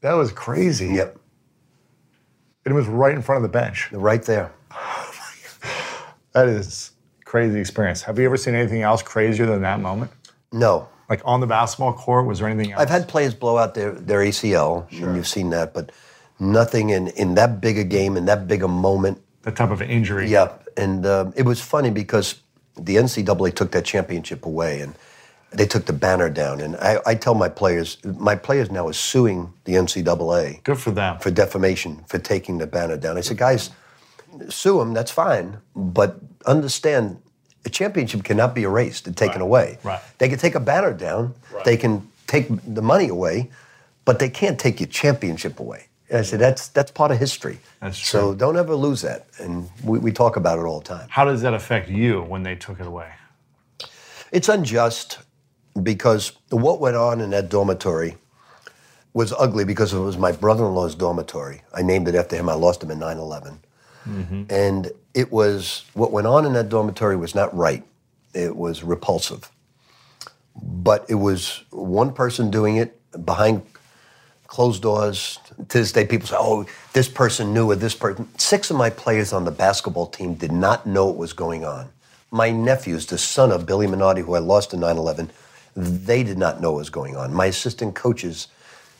[0.02, 0.94] That was crazy.
[0.94, 1.18] Yep,
[2.64, 3.90] And it was right in front of the bench.
[3.92, 4.50] right there.
[6.32, 6.92] That is
[7.24, 8.02] crazy experience.
[8.02, 10.10] Have you ever seen anything else crazier than that moment?
[10.52, 12.80] No, Like on the basketball court, was there anything else?
[12.82, 15.90] I've had players blow out their, their ACL, and you've seen that, but
[16.38, 19.20] nothing in, in that big a game, in that big a moment.
[19.42, 20.28] that type of injury.
[20.28, 22.40] Yeah, and um, it was funny because
[22.76, 24.94] the NCAA took that championship away, and
[25.52, 26.60] they took the banner down.
[26.60, 30.90] And I, I tell my players, my players now is suing the NCAA Good for
[30.92, 31.18] them.
[31.18, 33.16] for defamation for taking the banner down.
[33.18, 33.70] I said, guys,
[34.48, 37.20] sue them, that's fine, but understand
[37.64, 39.78] a championship cannot be erased and taken Right, away.
[39.82, 40.00] right.
[40.18, 43.50] They can take a banner down, they can take the money away,
[44.04, 45.86] but they can't take your championship away.
[46.08, 47.60] And I said, that's, that's part of history.
[47.80, 48.20] That's true.
[48.20, 49.26] So don't ever lose that.
[49.38, 51.06] And we, we talk about it all the time.
[51.08, 53.10] How does that affect you when they took it away?
[54.32, 55.18] It's unjust
[55.82, 58.16] because what went on in that dormitory
[59.12, 61.62] was ugly because it was my brother in law's dormitory.
[61.74, 62.48] I named it after him.
[62.48, 63.60] I lost him in 9 11.
[64.08, 64.44] Mm-hmm.
[64.50, 67.84] And it was what went on in that dormitory was not right,
[68.34, 69.50] it was repulsive.
[70.62, 73.62] But it was one person doing it behind
[74.46, 75.38] closed doors.
[75.68, 78.28] To this day, people say, oh, this person knew or this person.
[78.36, 81.88] Six of my players on the basketball team did not know what was going on.
[82.32, 85.30] My nephews, the son of Billy Minardi, who I lost in 9 11,
[85.76, 87.32] they did not know what was going on.
[87.32, 88.48] My assistant coaches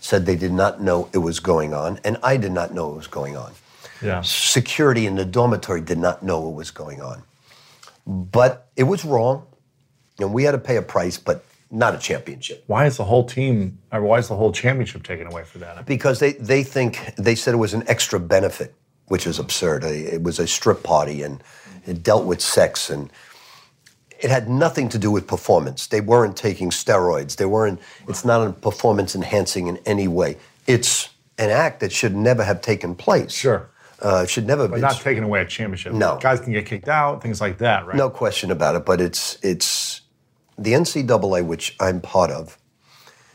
[0.01, 2.97] said they did not know it was going on, and I did not know it
[2.97, 3.53] was going on.
[4.03, 4.23] Yeah.
[4.23, 7.23] Security in the dormitory did not know what was going on.
[8.07, 9.47] But it was wrong,
[10.19, 12.65] and we had to pay a price, but not a championship.
[12.67, 15.87] Why is the whole team, or why is the whole championship taken away for that?
[15.87, 18.75] because they, they think they said it was an extra benefit,
[19.07, 19.85] which is absurd.
[19.85, 21.43] It was a strip party and
[21.87, 23.11] it dealt with sex and
[24.19, 25.87] it had nothing to do with performance.
[25.87, 27.37] They weren't taking steroids.
[27.37, 27.81] They weren't.
[28.07, 30.37] It's not a performance enhancing in any way.
[30.67, 33.33] It's an act that should never have taken place.
[33.33, 33.71] Sure.
[34.03, 34.81] Uh, should never be.
[34.81, 35.93] not taking away a championship.
[35.93, 36.19] No.
[36.21, 37.97] Guys can get kicked out, things like that, right?
[37.97, 40.03] No question about it, but it's it's
[40.59, 42.59] the NCAA, which I'm part of,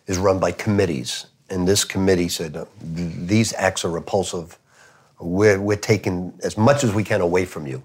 [0.07, 4.57] is run by committees, and this committee said these acts are repulsive.
[5.19, 7.83] We're we're taking as much as we can away from you,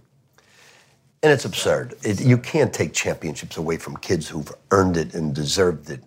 [1.22, 1.94] and it's absurd.
[2.02, 6.02] It, you can't take championships away from kids who've earned it and deserved it.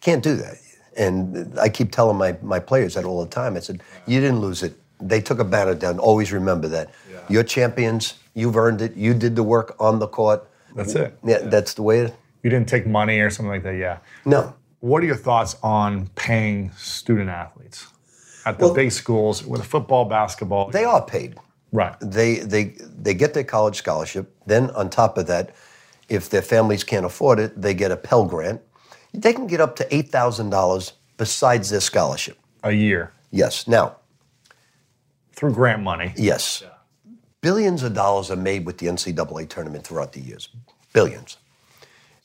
[0.00, 0.56] Can't do that.
[0.96, 3.54] And I keep telling my my players that all the time.
[3.56, 4.78] I said, you didn't lose it.
[5.00, 5.98] They took a banner down.
[5.98, 6.90] Always remember that.
[7.28, 8.14] You're champions.
[8.34, 8.94] You've earned it.
[8.94, 10.48] You did the work on the court.
[10.74, 11.18] That's it.
[11.24, 12.14] Yeah, that's the way it.
[12.42, 13.98] You didn't take money or something like that, yeah.
[14.24, 14.54] No.
[14.80, 17.86] What are your thoughts on paying student athletes
[18.44, 20.70] at the Well- big schools with football, basketball?
[20.70, 21.34] They are paid.
[21.72, 21.96] right.
[22.00, 24.30] They they they get their college scholarship.
[24.46, 25.50] Then on top of that,
[26.08, 28.60] if their families can't afford it, they get a Pell Grant.
[29.12, 32.38] They can get up to eight thousand dollars besides their scholarship.
[32.62, 33.66] A year Yes.
[33.66, 33.96] Now,
[35.36, 36.12] through grant money.
[36.16, 36.64] yes,
[37.40, 40.48] billions of dollars are made with the NCAA tournament throughout the years.
[40.92, 41.36] Billions.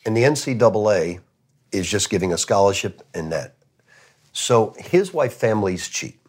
[0.05, 1.19] And the NCAA
[1.71, 3.55] is just giving a scholarship and that.
[4.33, 6.19] So here's why families cheat.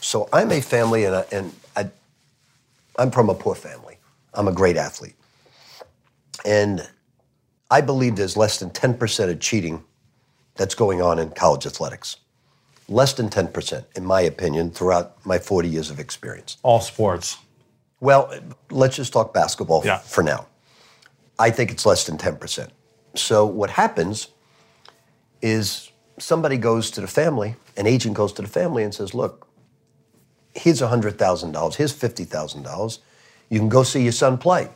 [0.00, 1.90] So I'm a family, and, I, and I,
[2.98, 3.98] I'm from a poor family.
[4.32, 5.16] I'm a great athlete.
[6.44, 6.88] And
[7.70, 9.82] I believe there's less than 10% of cheating
[10.54, 12.16] that's going on in college athletics.
[12.88, 16.56] Less than 10%, in my opinion, throughout my 40 years of experience.
[16.62, 17.36] All sports.
[18.00, 18.32] Well,
[18.70, 19.98] let's just talk basketball Yeah.
[19.98, 20.46] for now.
[21.38, 22.70] I think it's less than 10%.
[23.14, 24.28] So what happens
[25.42, 29.46] is somebody goes to the family, an agent goes to the family and says, look,
[30.54, 32.98] here's $100,000, here's $50,000.
[33.50, 34.68] You can go see your son play.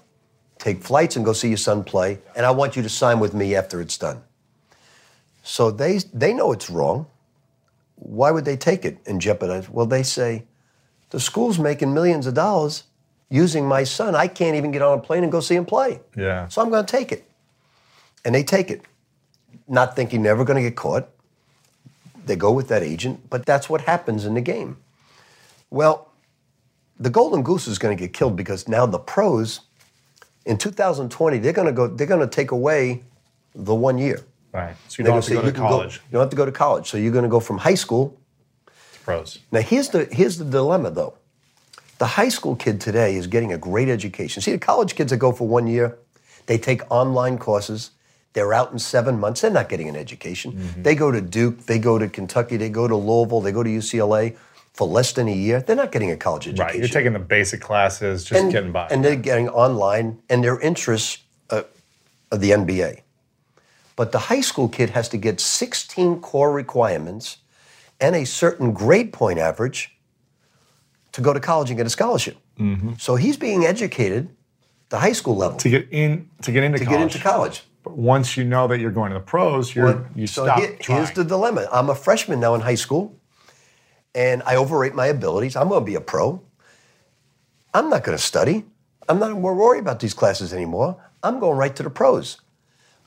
[0.58, 3.32] take flights and go see your son play, and I want you to sign with
[3.32, 4.22] me after it's done.
[5.42, 7.06] So they they know it's wrong.
[8.00, 9.68] Why would they take it and jeopardize?
[9.68, 10.44] Well, they say
[11.10, 12.84] the school's making millions of dollars
[13.28, 14.14] using my son.
[14.14, 16.00] I can't even get on a plane and go see him play.
[16.16, 16.48] Yeah.
[16.48, 17.24] So I'm going to take it.
[18.24, 18.82] And they take it,
[19.68, 21.08] not thinking they're ever going to get caught.
[22.26, 24.76] They go with that agent, but that's what happens in the game.
[25.70, 26.10] Well,
[26.98, 29.60] the golden goose is going to get killed because now the pros
[30.44, 33.02] in 2020 they're going to go they're going to take away
[33.54, 34.22] the one year.
[34.52, 34.76] Right.
[34.88, 35.96] So you don't have to go to college.
[35.96, 36.88] you don't have to go to college.
[36.88, 38.20] So you're going to go from high school
[39.04, 39.38] Pros.
[39.50, 41.14] now here's the here's the dilemma though.
[41.98, 44.42] The high school kid today is getting a great education.
[44.42, 45.98] See, the college kids that go for one year,
[46.46, 47.90] they take online courses.
[48.32, 49.40] They're out in seven months.
[49.40, 50.52] They're not getting an education.
[50.52, 50.82] Mm-hmm.
[50.82, 53.68] They go to Duke, they go to Kentucky, they go to Louisville, they go to
[53.68, 54.36] UCLA
[54.72, 55.60] for less than a year.
[55.60, 56.66] They're not getting a college education.
[56.66, 56.76] Right.
[56.78, 58.86] You're taking the basic classes, just and, getting by.
[58.86, 61.18] And they're getting online, and their interests
[61.50, 61.62] uh,
[62.30, 63.00] are the NBA.
[64.00, 67.36] But the high school kid has to get 16 core requirements
[68.00, 69.94] and a certain grade point average
[71.12, 72.38] to go to college and get a scholarship.
[72.58, 72.94] Mm-hmm.
[72.98, 74.30] So he's being educated
[74.88, 76.98] the high school level to get in to get into to college.
[76.98, 77.62] get into college.
[77.82, 80.60] But once you know that you're going to the pros, you're Well, you so stop
[80.60, 81.68] here- here's the dilemma.
[81.70, 83.14] I'm a freshman now in high school,
[84.14, 85.56] and I overrate my abilities.
[85.56, 86.40] I'm going to be a pro.
[87.74, 88.64] I'm not going to study.
[89.10, 90.96] I'm not going to worry about these classes anymore.
[91.22, 92.40] I'm going right to the pros.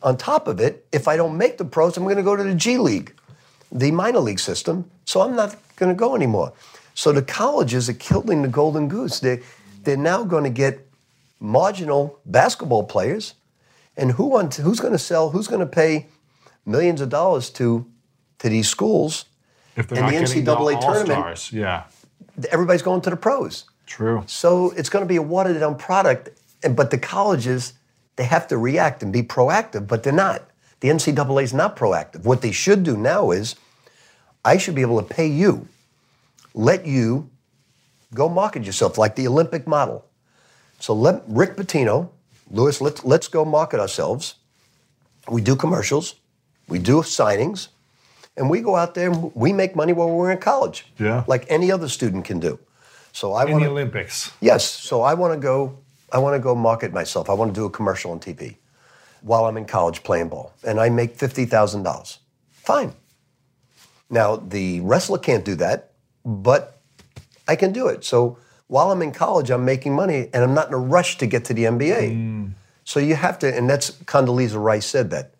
[0.04, 2.44] On top of it, if I don't make the pros, I'm going to go to
[2.44, 3.14] the G League,
[3.72, 4.90] the minor league system.
[5.06, 6.54] So I'm not going to go anymore.
[6.94, 9.20] So the colleges are killing the golden goose.
[9.20, 9.42] They,
[9.84, 10.88] they're now going to get
[11.40, 13.34] marginal basketball players
[13.98, 15.30] and who wants, who's going to sell?
[15.30, 16.08] Who's going to pay
[16.66, 17.86] millions of dollars to
[18.40, 19.26] to these schools?
[19.76, 21.84] if they're not the getting NCAA tournament- yeah,
[22.52, 23.66] Everybody's going to the pros.
[23.86, 24.24] true.
[24.28, 26.30] So it's going to be a watered down product.
[26.64, 27.74] And but the colleges
[28.16, 30.50] they have to react and be proactive, but they're not.
[30.80, 32.24] The NCAA is not proactive.
[32.24, 33.56] What they should do now is,
[34.46, 35.68] I should be able to pay you,
[36.54, 37.30] let you
[38.14, 40.06] go market yourself like the Olympic model.
[40.80, 42.10] So let Rick Pitino,
[42.52, 44.36] Lewis, let's let's go market ourselves.
[45.30, 46.16] We do commercials,
[46.68, 47.70] we do signings,
[48.36, 50.86] and we go out there and we make money while we're in college.
[51.00, 51.24] Yeah.
[51.28, 52.60] Like any other student can do.
[53.14, 54.70] So I In want the Olympics, Yes.
[54.70, 55.78] So I want to go.
[56.14, 57.30] I want to go market myself.
[57.30, 58.58] I want to do a commercial on TV
[59.22, 62.20] while I'm in college playing ball, and I make fifty thousand dollars.
[62.52, 62.94] Fine.
[64.10, 65.92] Now the wrestler can't do that,
[66.24, 66.80] but
[67.48, 68.06] I can do it.
[68.06, 68.38] So
[68.68, 71.46] while I'm in college, I'm making money, and I'm not in a rush to get
[71.46, 72.16] to the NBA.
[72.16, 72.52] Mm.
[72.86, 75.34] So you have to, and that's Condoleezza Rice said that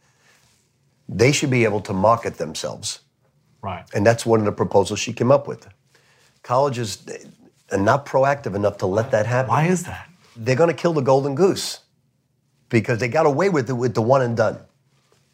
[1.08, 3.00] they should be able to market themselves.
[3.62, 3.86] right?
[3.94, 5.68] And that's one of the proposals she came up with.
[6.42, 7.04] Colleges
[7.72, 9.50] are eh, not proactive enough to let that happen.
[9.50, 10.10] Why is that?
[10.36, 11.80] They're going to kill the golden goose
[12.70, 14.58] because they got away with it with the one and done.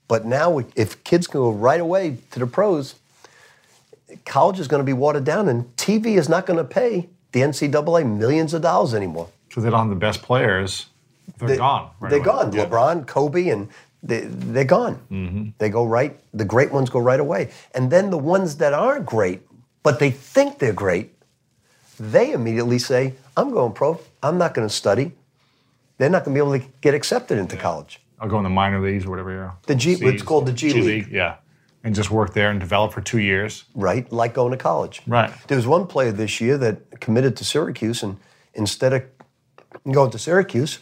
[0.08, 2.96] But now, if kids can go right away to the pros,
[4.26, 7.42] college is going to be watered down, and TV is not going to pay the
[7.42, 9.30] NCAA millions of dollars anymore.
[9.48, 10.88] Because they don't have the best players.
[11.38, 11.92] They're gone.
[12.00, 12.26] right they're away.
[12.26, 12.54] gone.
[12.54, 12.66] Yeah.
[12.66, 13.70] LeBron, Kobe, and
[14.02, 14.96] they, they're gone.
[15.12, 15.50] Mm-hmm.
[15.60, 16.20] They go right.
[16.34, 19.42] The great ones go right away, and then the ones that aren't great,
[19.84, 21.14] but they think they're great,
[22.00, 24.00] they immediately say, "I'm going pro.
[24.24, 25.14] I'm not going to study."
[25.98, 28.00] They're not going to be able to get accepted into college.
[28.22, 29.34] I'll go in the minor leagues or whatever.
[29.34, 29.52] Yeah.
[29.68, 31.10] The G- it's called the G League.
[31.12, 31.36] Yeah,
[31.84, 33.66] and just work there and develop for two years.
[33.76, 34.10] right?
[34.12, 35.02] Like going to college.
[35.08, 35.32] Right.
[35.48, 38.18] There was one player this year that committed to Syracuse, and
[38.54, 39.04] instead of
[39.92, 40.80] going to Syracuse,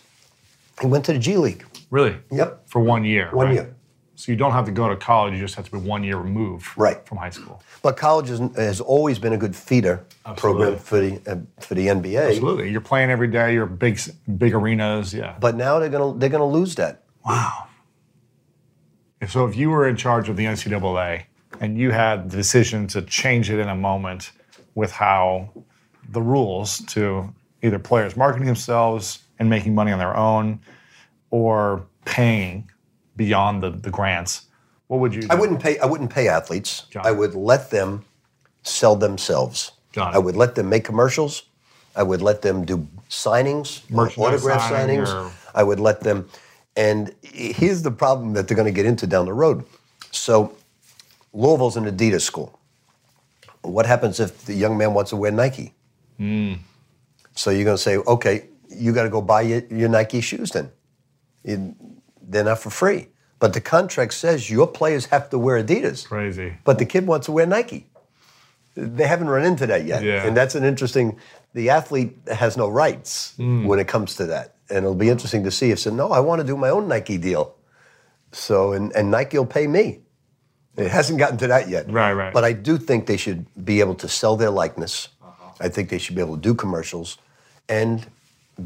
[0.82, 1.66] he went to the G League.
[1.90, 2.18] Really?
[2.32, 2.70] Yep.
[2.70, 3.30] For one year.
[3.32, 3.54] One right?
[3.56, 3.76] year.
[4.20, 5.36] So you don't have to go to college.
[5.36, 7.06] You just have to be one year removed Right.
[7.08, 7.62] from high school.
[7.84, 10.04] But college is, has always been a good feeder
[10.36, 12.30] program for the uh, for the NBA.
[12.30, 12.72] Absolutely.
[12.72, 13.54] You're playing every day.
[13.54, 14.00] You're big,
[14.40, 15.14] big arenas.
[15.14, 15.36] Yeah.
[15.40, 17.04] But now they're gonna they're gonna lose that.
[17.24, 17.68] Wow.
[19.28, 21.24] So if you were in charge of the NCAA
[21.60, 24.32] and you had the decision to change it in a moment
[24.76, 25.50] with how
[26.10, 30.60] the rules to either players marketing themselves and making money on their own
[31.30, 32.70] or paying
[33.18, 34.44] beyond the, the grants,
[34.88, 35.28] what would you do?
[35.30, 36.86] I wouldn't pay I wouldn't pay athletes.
[36.92, 36.98] It.
[37.04, 38.06] I would let them
[38.64, 39.72] sell themselves.
[39.94, 40.00] It.
[40.16, 41.44] I would let them make commercials.
[41.96, 45.14] I would let them do signings, autograph signing signings.
[45.28, 46.30] or- I would let them.
[46.76, 49.66] And here's the problem that they're going to get into down the road.
[50.12, 50.56] So,
[51.34, 52.60] Louisville's an Adidas school.
[53.64, 55.74] What happens if the young man wants to wear Nike?
[56.18, 56.54] Hmm.
[57.34, 60.52] So you're going to say, okay, you got to go buy your, your Nike shoes
[60.52, 60.70] then.
[61.44, 61.76] You-
[62.28, 63.08] they're not for free.
[63.40, 66.06] But the contract says your players have to wear Adidas.
[66.08, 66.58] Crazy.
[66.64, 67.88] But the kid wants to wear Nike.
[68.76, 70.04] They haven't run into that yet.
[70.04, 70.26] Yeah.
[70.26, 71.20] And that's an interesting,
[71.54, 73.66] the athlete has no rights Hmm.
[73.66, 74.54] when it comes to that.
[74.70, 76.90] and it'll be interesting to see if said, no, I want to do my own
[76.90, 77.56] Nike deal.
[78.34, 80.02] So, and, and Nike will pay me.
[80.76, 81.90] It hasn't gotten to that yet.
[81.90, 82.34] Right, right.
[82.34, 85.08] But I do think they should be able to sell their likeness.
[85.62, 87.18] I think they should be able to do commercials
[87.70, 88.06] and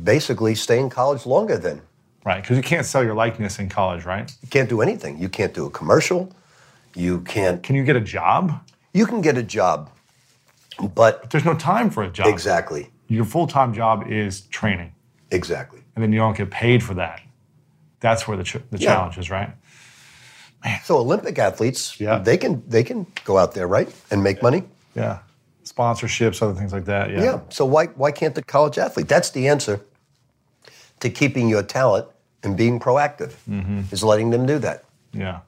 [0.04, 1.82] basically stay in college longer then.
[2.24, 4.32] Right, because you can't sell your likeness in college, right?
[4.44, 5.18] You can't do anything.
[5.18, 6.32] You can't do a commercial.
[6.96, 7.64] You can't.
[7.64, 8.60] Can you get a job?
[8.94, 9.90] You can get a job,
[10.94, 12.28] but There's no time for a job.
[12.28, 14.94] exactly, Your full time job is training,
[15.32, 15.82] exactly.
[15.96, 17.22] and then you don't get paid for that.
[18.02, 18.94] That's where the, ch- the Yeah.
[18.94, 19.52] challenge is, right?
[20.84, 22.20] So Olympic athletes, Yeah.
[22.20, 24.64] they can they can go out there, right, and make money.
[24.96, 25.20] Yeah.
[25.66, 27.10] Sponsorships, other things like that.
[27.10, 27.24] Yeah.
[27.24, 27.40] Yeah.
[27.50, 29.08] So why why can't the college athlete?
[29.08, 29.80] That's the answer
[31.02, 32.08] to keeping your talent
[32.44, 33.34] and being proactive.
[33.92, 34.86] Is letting them do that.
[35.14, 35.42] Yeah.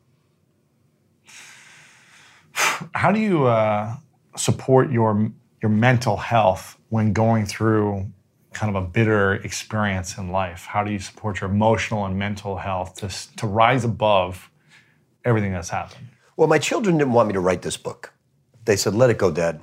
[2.93, 3.95] How do you uh,
[4.35, 5.31] support your
[5.61, 8.11] your mental health when going through
[8.51, 10.65] kind of a bitter experience in life?
[10.65, 14.51] How do you support your emotional and mental health to to rise above
[15.23, 16.07] everything that's happened?
[16.35, 18.11] Well, my children didn't want me to write this book.
[18.65, 19.61] They said, "Let it go, Dad.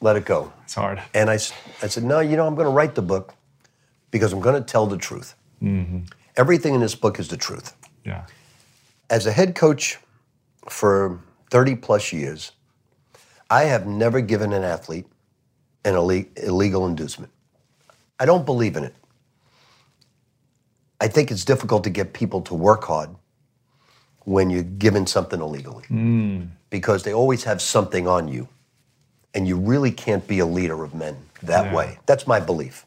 [0.00, 1.02] Let it go." It's hard.
[1.12, 3.34] And I, I said, no, you know, I'm going to write the book
[4.12, 5.34] because I'm going to tell the truth.
[5.60, 6.02] Mm-hmm.
[6.36, 7.74] Everything in this book is the truth.
[8.04, 8.26] Yeah.
[9.10, 9.98] As a head coach
[10.68, 12.52] for 30 plus years,
[13.50, 15.06] I have never given an athlete
[15.84, 15.94] an
[16.36, 17.32] illegal inducement.
[18.18, 18.94] I don't believe in it.
[21.00, 23.10] I think it's difficult to get people to work hard
[24.20, 26.48] when you're given something illegally mm.
[26.70, 28.48] because they always have something on you.
[29.34, 31.74] And you really can't be a leader of men that Yeah.
[31.74, 31.98] way.
[32.06, 32.86] That's my belief.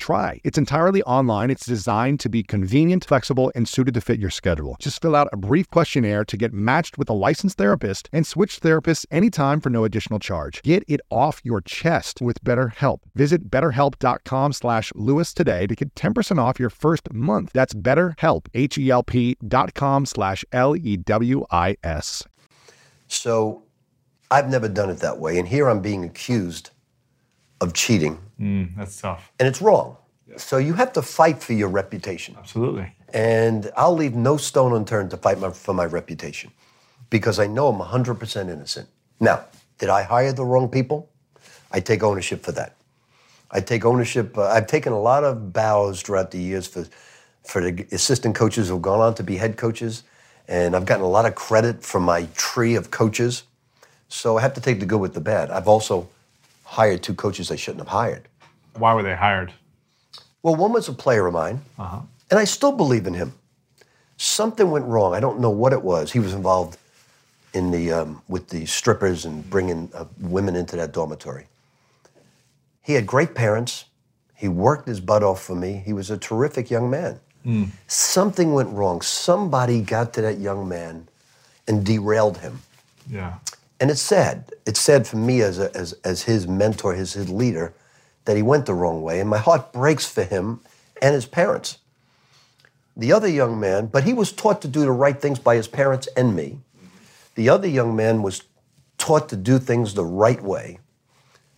[0.01, 0.41] try.
[0.43, 1.49] It's entirely online.
[1.51, 4.75] It's designed to be convenient, flexible, and suited to fit your schedule.
[4.79, 8.59] Just fill out a brief questionnaire to get matched with a licensed therapist and switch
[8.59, 10.61] therapists anytime for no additional charge.
[10.63, 12.99] Get it off your chest with BetterHelp.
[13.15, 17.51] Visit betterhelp.com slash Lewis today to get 10% off your first month.
[17.53, 22.23] That's betterhelp, H-E-L-P dot com slash L-E-W-I-S.
[23.07, 23.63] So
[24.31, 25.37] I've never done it that way.
[25.37, 26.71] And here I'm being accused
[27.59, 29.31] of cheating, Mm, that's tough.
[29.39, 29.97] and it's wrong.
[30.37, 32.35] So you have to fight for your reputation.
[32.37, 32.95] Absolutely.
[33.13, 36.51] And I'll leave no stone unturned to fight my, for my reputation
[37.09, 38.87] because I know I'm 100% innocent.
[39.19, 39.45] Now,
[39.77, 41.09] did I hire the wrong people?
[41.71, 42.77] I take ownership for that.
[43.51, 44.37] I take ownership.
[44.37, 46.85] Uh, I've taken a lot of bows throughout the years for,
[47.43, 50.03] for the assistant coaches who've gone on to be head coaches,
[50.47, 53.43] and I've gotten a lot of credit from my tree of coaches.
[54.07, 55.51] So I have to take the good with the bad.
[55.51, 56.09] I've also
[56.63, 58.27] hired two coaches I shouldn't have hired.
[58.75, 59.53] Why were they hired?
[60.43, 61.61] Well, one was a player of mine,
[62.29, 63.33] and I still believe in him.
[64.17, 65.13] Something went wrong.
[65.13, 66.11] I don't know what it was.
[66.11, 66.77] He was involved
[67.53, 71.45] in the um, with the strippers and bringing uh, women into that dormitory.
[72.81, 73.85] He had great parents.
[74.35, 75.83] He worked his butt off for me.
[75.85, 77.19] He was a terrific young man.
[77.87, 79.01] Something went wrong.
[79.01, 81.07] Somebody got to that young man
[81.67, 82.59] and derailed him.
[83.09, 83.35] Yeah.
[83.79, 84.51] And it's sad.
[84.65, 87.73] It's sad for me as, a, as, as his mentor, his, his leader,
[88.25, 89.19] that he went the wrong way.
[89.19, 90.61] And my heart breaks for him
[91.01, 91.77] and his parents.
[92.95, 95.67] The other young man, but he was taught to do the right things by his
[95.67, 96.59] parents and me.
[97.35, 98.43] The other young man was
[98.97, 100.79] taught to do things the right way.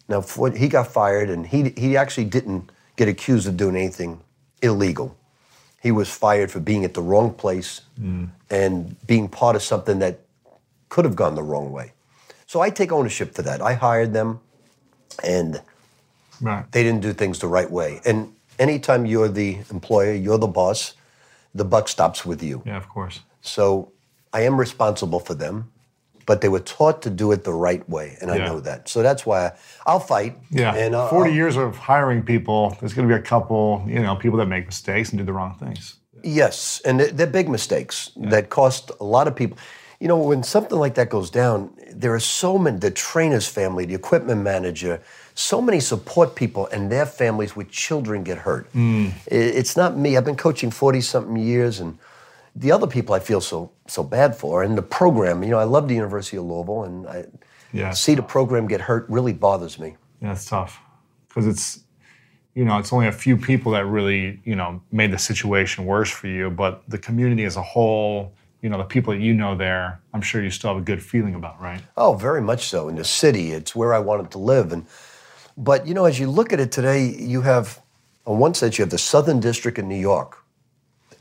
[0.08, 4.22] Now, he got fired, and he, he actually didn't get accused of doing anything
[4.62, 5.18] illegal.
[5.82, 8.30] He was fired for being at the wrong place mm.
[8.50, 10.20] and being part of something that
[10.90, 11.94] could have gone the wrong way.
[12.46, 13.62] So I take ownership for that.
[13.62, 14.40] I hired them,
[15.24, 15.62] and
[16.42, 16.70] Right.
[16.72, 18.02] they didn't do things the right way.
[18.06, 20.94] And anytime you're the employer, you're the boss,
[21.56, 22.62] the buck stops with you.
[22.66, 23.20] Yeah, of course.
[23.42, 23.92] So
[24.34, 25.72] I am responsible for them,
[26.26, 28.46] but they were taught to do it the right way, and I Yeah.
[28.48, 28.88] know that.
[28.90, 29.52] So that's why I,
[29.86, 30.38] I'll fight.
[30.50, 30.74] Yeah.
[30.74, 34.00] and I'll, 40 I'll- years of hiring people, there's going to be a couple, you
[34.00, 35.96] know, people that make mistakes and do the wrong things.
[36.24, 39.58] Yes, and they're, they're big mistakes that cost a lot of people.
[40.00, 43.86] You know, when something like that goes down, there are so many the trainer's family,
[43.86, 45.02] the equipment manager,
[45.36, 48.72] so many support people and their families with children get hurt.
[48.74, 49.12] Mm.
[49.32, 50.16] I- It's not me.
[50.18, 51.98] I've been coaching 40 something years and
[52.56, 55.64] the other people I feel so so bad for and the program, you know, I
[55.66, 57.26] love the University of Louisville and I
[57.72, 57.92] Yeah.
[57.92, 59.96] see the program get hurt really bothers me.
[60.22, 60.80] Yeah, it's tough
[61.28, 61.80] because it's,
[62.54, 66.12] you know, it's only a few people that really, you know, made the situation worse
[66.12, 68.32] for you, but the community as a whole,
[68.62, 71.02] you know, the people that you know there, I'm sure you still have a good
[71.04, 71.82] feeling about, right?
[71.98, 72.88] Oh, very much so.
[72.88, 74.72] In the city, it's where I wanted to live.
[74.72, 74.86] And
[75.58, 77.80] but you know, as you look at it today, you have
[78.26, 80.38] on one side you have the Southern District in New York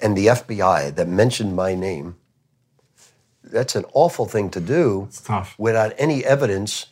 [0.00, 2.16] and the FBI that mentioned my name.
[3.44, 5.54] That's an awful thing to do It's tough.
[5.58, 6.86] without any evidence.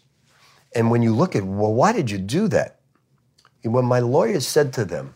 [0.75, 2.81] And when you look at, well, why did you do that?
[3.65, 5.15] When my lawyers said to them,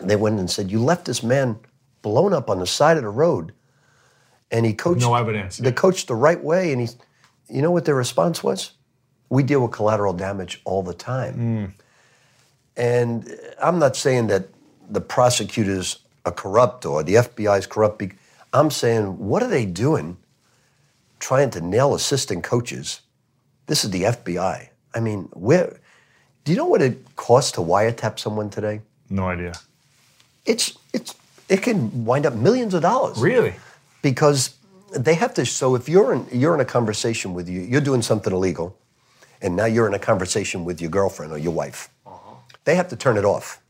[0.00, 1.58] they went and said, you left this man
[2.02, 3.52] blown up on the side of the road,
[4.50, 5.00] and he coached.
[5.00, 5.56] No evidence.
[5.56, 6.88] They coached the right way, and he,
[7.48, 8.72] you know what their response was?
[9.28, 11.74] We deal with collateral damage all the time.
[12.76, 14.48] And I'm not saying that
[14.90, 18.02] the prosecutors are corrupt or the FBI is corrupt.
[18.52, 20.16] I'm saying, what are they doing
[21.18, 23.00] trying to nail assistant coaches?
[23.66, 24.68] This is the FBI.
[24.94, 25.78] I mean, where?
[26.44, 28.80] Do you know what it costs to wiretap someone today?
[29.10, 29.54] No idea.
[30.44, 31.14] It's it's
[31.48, 33.54] it can wind up millions of dollars Really?
[34.02, 34.54] because
[34.96, 35.44] they have to.
[35.46, 38.76] So if you're in you're in a conversation with you, you're doing something illegal,
[39.46, 42.34] and now you're in a conversation with your girlfriend or your wife, uh-huh.
[42.64, 43.62] they have to turn it off.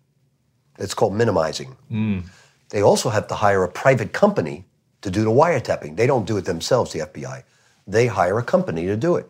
[0.79, 1.77] It's called minimizing.
[1.93, 2.23] Mm.
[2.71, 4.65] They also have to hire a private company
[5.03, 5.97] to do the wiretapping.
[5.97, 7.43] They don't do it themselves, the FBI.
[7.87, 9.29] They hire a company to do it.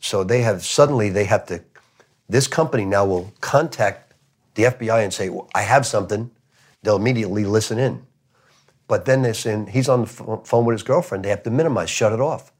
[0.00, 1.62] So they have suddenly they have to.
[2.28, 4.14] This company now will contact
[4.54, 6.30] the FBI and say, well, "I have something."
[6.82, 8.06] They'll immediately listen in.
[8.86, 11.24] But then they're saying he's on the pho- phone with his girlfriend.
[11.24, 12.52] They have to minimize, shut it off.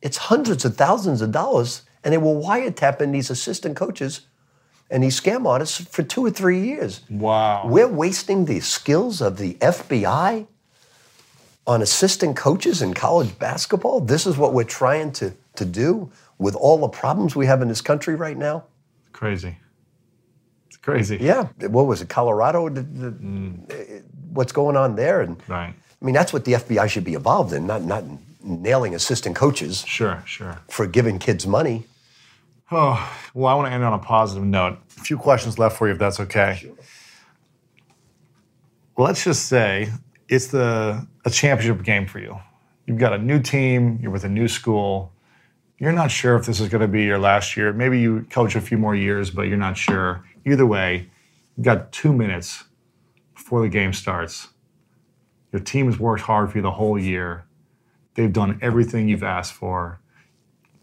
[0.00, 4.20] It's hundreds of thousands of dollars, and they were wiretapping these assistant coaches
[4.90, 7.00] and these scam artists for two or three years.
[7.08, 7.62] Wow.
[7.66, 10.46] We're wasting the skills of the FBI
[11.66, 14.00] on assistant coaches in college basketball.
[14.00, 17.68] This is what we're trying to, to do with all the problems we have in
[17.68, 18.64] this country right now.
[19.12, 19.56] Crazy.
[20.66, 21.16] It's crazy.
[21.20, 22.68] Yeah, what was it, Colorado?
[22.68, 23.70] The- the- mm.
[23.72, 24.00] eh,
[24.30, 25.20] What's going on there?
[25.20, 25.72] And Right.
[26.02, 28.02] I mean, that's what the FBI should be involved in, not not
[28.42, 30.58] nailing assistant coaches Sure, sure.
[30.68, 31.86] for giving kids money.
[32.70, 34.78] Oh, well, I want to end on a positive note.
[34.96, 36.72] A few questions left for you, if that's okay.
[38.96, 39.90] Let's just say
[40.28, 42.38] it's the a championship game for you.
[42.86, 43.98] You've got a new team.
[44.00, 45.12] You're with a new school.
[45.78, 47.72] You're not sure if this is going to be your last year.
[47.72, 50.24] Maybe you coach a few more years, but you're not sure.
[50.46, 51.10] Either way,
[51.56, 52.64] you've got two minutes
[53.34, 54.48] before the game starts.
[55.52, 57.44] Your team has worked hard for you the whole year.
[58.14, 60.00] They've done everything you've asked for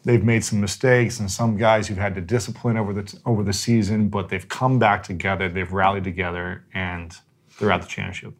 [0.03, 3.53] they've made some mistakes and some guys you've had to discipline over the over the
[3.53, 7.15] season, but they've come back together, they've rallied together, and
[7.59, 8.33] they're at the championship.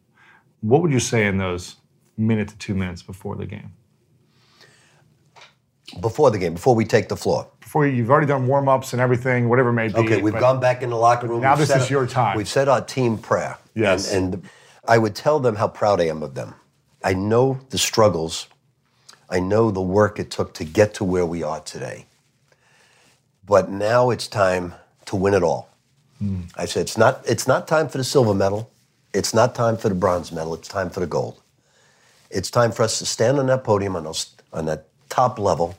[0.60, 1.76] What would you say in those
[2.16, 3.72] minute to two minutes before the game?
[6.00, 7.50] Before the game, before we take the floor.
[7.60, 9.94] Before you, you've already done warm ups and everything, whatever it may be.
[9.96, 11.42] Okay, we've gone back in the locker room.
[11.42, 12.36] now We've this is your time.
[12.36, 13.58] We've said our team prayer.
[13.74, 14.12] Yes.
[14.12, 14.48] And, and
[14.88, 16.54] I would tell them how proud I am of them.
[17.04, 18.48] I know the struggles.
[19.32, 22.04] I know the work it took to get to where we are today.
[23.46, 24.74] But now it's time
[25.06, 25.70] to win it all.
[26.18, 26.42] Hmm.
[26.54, 28.70] I said it's not it's not time for the silver medal.
[29.14, 30.54] It's not time for the bronze medal.
[30.54, 31.40] It's time for the gold.
[32.30, 35.76] It's time for us to stand on that podium on those on that top level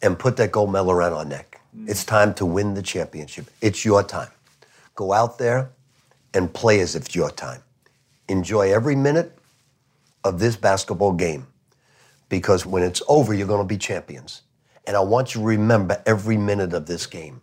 [0.00, 1.60] and put that gold medal around our neck.
[1.86, 3.50] It's time to win the championship.
[3.60, 4.30] It's your time.
[4.94, 5.70] Go out there
[6.32, 7.62] and play as if it's your time.
[8.28, 9.36] Enjoy every minute
[10.24, 11.46] of this basketball game
[12.28, 14.42] because when it's over, you're going to be champions.
[14.86, 17.40] And I want you to remember every minute of this game.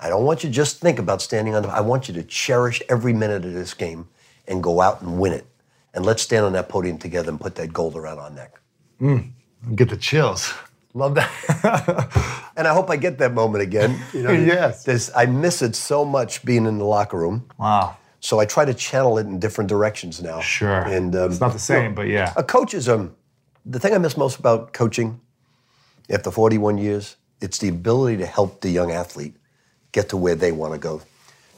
[0.00, 2.24] I don't want you to just think about standing on the, I want you to
[2.24, 4.08] cherish every minute of this game
[4.48, 5.46] and go out and win it.
[5.94, 8.58] And let's stand on that podium together and put that gold around our neck.
[9.76, 10.52] Get the chills.
[10.94, 12.50] Love that.
[12.56, 14.00] and I hope I get that moment again.
[14.12, 14.84] You know, Yes.
[14.84, 17.48] there's- I miss it so much being in the locker room.
[17.58, 17.96] Wow.
[18.20, 20.40] So I try to channel it in different directions now.
[20.40, 20.82] Sure.
[20.82, 22.32] And um, it's not the same, but yeah.
[22.36, 23.14] a coach is um,
[23.64, 25.20] the thing I miss most about coaching
[26.10, 27.16] after 41 years.
[27.40, 29.34] It's the ability to help the young athlete
[29.92, 31.02] get to where they want to go.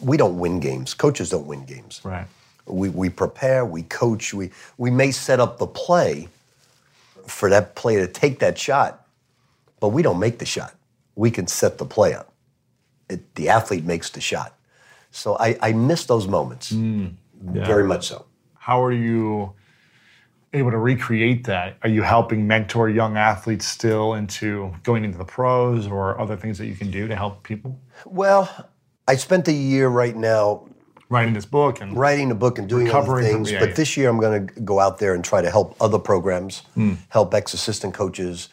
[0.00, 0.92] we don't win games.
[0.92, 2.00] Coaches don't win games.
[2.04, 2.26] Right.
[2.66, 6.28] We, we prepare, we coach, we, we may set up the play
[7.26, 9.06] for that player to take that shot,
[9.80, 10.74] but we don't make the shot.
[11.14, 12.32] We can set the play up.
[13.08, 14.54] It, the athlete makes the shot.
[15.10, 17.14] So I, I miss those moments mm.
[17.40, 18.24] very much so.
[18.58, 19.52] How are you
[20.54, 21.76] able to recreate that?
[21.82, 26.58] Are you helping mentor young athletes still into going into the pros or other things
[26.58, 27.78] that you can do to help people?
[28.06, 28.68] Well,
[29.06, 30.66] I spent a year right now
[31.10, 33.50] Writing this book and writing a book and doing other from- things.
[33.52, 33.74] yeah, but yeah.
[33.74, 36.94] this year I'm going to go out there and try to help other programs, Hmm.
[37.10, 38.48] help ex-assistant coaches,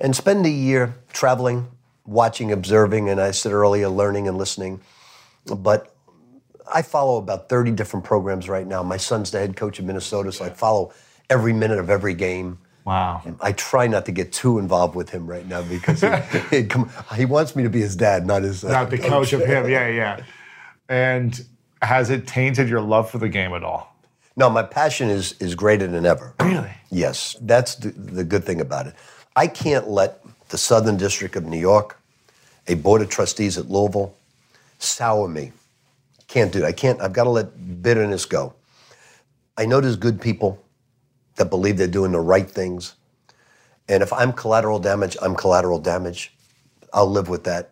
[0.00, 1.68] and spend a year traveling,
[2.04, 4.80] watching, observing, and I said earlier, learning and listening.
[5.46, 5.94] But
[6.72, 8.82] I follow about 30 different programs right now.
[8.82, 10.92] My son's the head coach of Minnesota, so I follow
[11.32, 12.58] every minute of every game.
[12.84, 13.22] wow.
[13.40, 16.90] I try not to get too involved with him right now because he, he, come-
[17.16, 19.68] he wants me to be his dad, not his uh, Not the coach of him.
[19.76, 20.22] Yeah, yeah.
[20.88, 21.44] And
[21.80, 23.88] has it tainted your love for the game at all?
[24.36, 26.34] No, my passion is is greater than ever.
[26.40, 26.70] Really?
[26.90, 28.94] Yes, that's the, the good thing about it.
[29.36, 31.98] I can't let the Southern District of New York,
[32.66, 34.14] a board of trustees at Louisville,
[34.78, 35.52] sour me.
[36.28, 36.64] Can't do it.
[36.64, 37.00] I can't.
[37.00, 38.54] I've got to let bitterness go.
[39.58, 40.61] I know there's good people
[41.36, 42.94] that believe they're doing the right things,
[43.88, 46.32] and if I'm collateral damage, I'm collateral damage.
[46.92, 47.70] I'll live with that.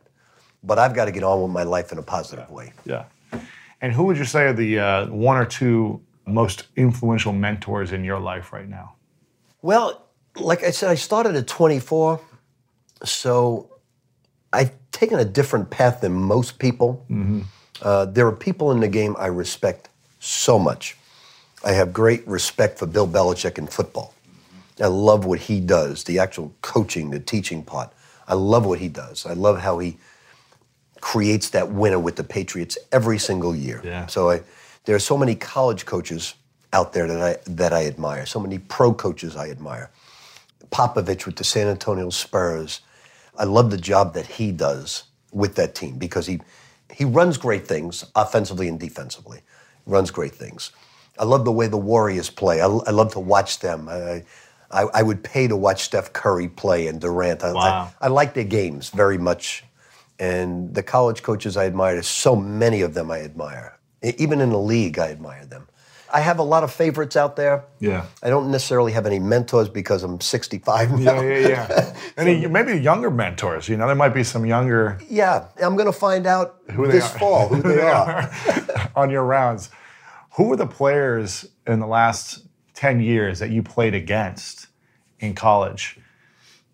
[0.62, 2.72] But I've got to get on with my life in a positive way.
[2.84, 3.04] Yeah.
[3.80, 8.04] And who would you say are the uh, one or two most influential mentors in
[8.04, 8.94] your life right now?
[9.62, 10.06] Well,
[10.36, 12.20] like I said, I started at 24,
[13.04, 13.70] so
[14.52, 17.06] I've taken a different path than most people.
[17.82, 19.88] Uh, there are people in the game I respect
[20.18, 20.96] so much.
[21.64, 24.14] I have great respect for Bill Belichick in football.
[24.80, 27.92] I love what he does, the actual coaching, the teaching part.
[28.26, 29.26] I love what he does.
[29.26, 29.98] I love how he
[31.00, 33.80] creates that winner with the Patriots every single year.
[33.84, 34.06] Yeah.
[34.06, 34.42] So I,
[34.84, 36.34] there are so many college coaches
[36.72, 38.26] out there that I that I admire.
[38.26, 39.90] So many pro coaches I admire.
[40.70, 42.80] Popovich with the San Antonio Spurs.
[43.36, 46.40] I love the job that he does with that team because he
[46.92, 49.40] he runs great things offensively and defensively.
[49.86, 50.70] Runs great things.
[51.18, 52.60] I love the way the Warriors play.
[52.60, 53.88] I, I love to watch them.
[53.88, 54.24] I,
[54.70, 57.42] I, I would pay to watch Steph Curry play and Durant.
[57.42, 57.90] I, Wow.
[58.00, 59.64] I, like their games very much.
[60.18, 63.78] And the college coaches I admire, there's so many of them I admire.
[64.02, 65.66] Even in the league, I admire them.
[66.12, 67.64] I have a lot of favorites out there.
[67.78, 68.06] Yeah.
[68.22, 71.20] I don't necessarily have any mentors because I'm 65 now.
[71.20, 71.96] Yeah, yeah, yeah.
[72.16, 73.68] Any maybe younger mentors.
[73.68, 77.04] You know, there might be some younger Yeah, I'm going to find out Who this
[77.14, 77.18] are.
[77.18, 78.30] fall who they are.
[78.96, 79.70] on your rounds.
[80.34, 84.68] Who were the players in the last 10 years that you played against
[85.18, 85.98] in college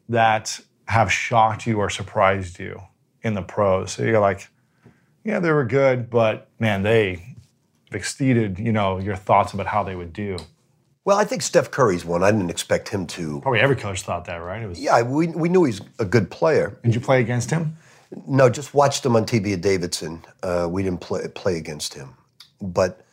[0.09, 2.81] that have shocked you or surprised you
[3.23, 3.93] in the pros?
[3.93, 4.49] So you're like,
[5.25, 7.37] yeah, they were good, but man, they
[7.93, 10.37] exceeded, you know, your thoughts about how they would do.
[11.05, 12.23] Well, I think Steph Curry's one.
[12.23, 13.41] I didn't expect him to.
[13.41, 14.63] Probably every coach thought that, right?
[14.63, 16.79] It was, Yeah, we, we knew he's a good player.
[16.83, 17.77] Did you play against him?
[18.27, 20.25] No, just watched him on TV at Davidson.
[20.43, 22.15] Uh, we didn't play, play against him.
[22.61, 23.06] But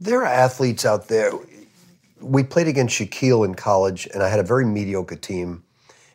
[0.00, 1.32] there are athletes out there.
[2.20, 5.64] We played against Shaquille in college, and I had a very mediocre team.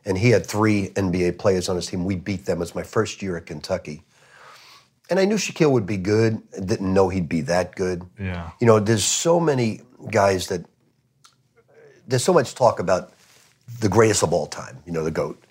[0.08, 2.06] And he had three NBA players on his team.
[2.06, 2.58] We beat them.
[2.58, 4.04] It was my first year at Kentucky.
[5.10, 6.42] And I knew Shaquille would be good.
[6.52, 8.04] Didn't know he'd be that good.
[8.20, 8.52] Yeah.
[8.60, 9.82] You know, there's so many
[10.12, 10.66] guys that
[12.08, 13.14] there's so much talk about
[13.80, 15.44] the greatest of all time, you know, the GOAT.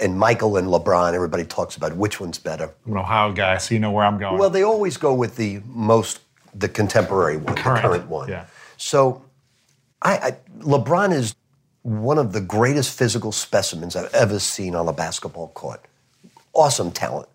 [0.00, 2.72] And Michael and LeBron, everybody talks about which one's better.
[2.86, 4.38] I'm an Ohio guy, so you know where I'm going.
[4.38, 6.20] Well, they always go with the most,
[6.54, 8.28] the contemporary one, Current, the current one.
[8.28, 8.46] yeah.
[8.76, 9.22] So,
[10.02, 11.34] I, I LeBron is
[11.82, 15.84] one of the greatest physical specimens I've ever seen on a basketball court.
[16.52, 17.28] Awesome talent.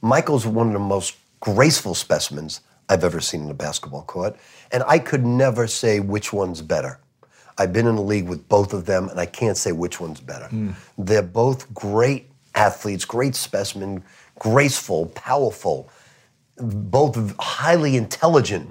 [0.00, 4.36] Michael's one of the most graceful specimens I've ever seen in a basketball court,
[4.72, 6.98] and I could never say which one's better.
[7.58, 10.20] I've been in the league with both of them, and I can't say which one's
[10.20, 10.46] better.
[10.46, 10.70] Hmm.
[10.96, 14.02] They're both great athletes, great specimen,
[14.38, 15.90] graceful, powerful,
[16.60, 18.68] both highly intelligent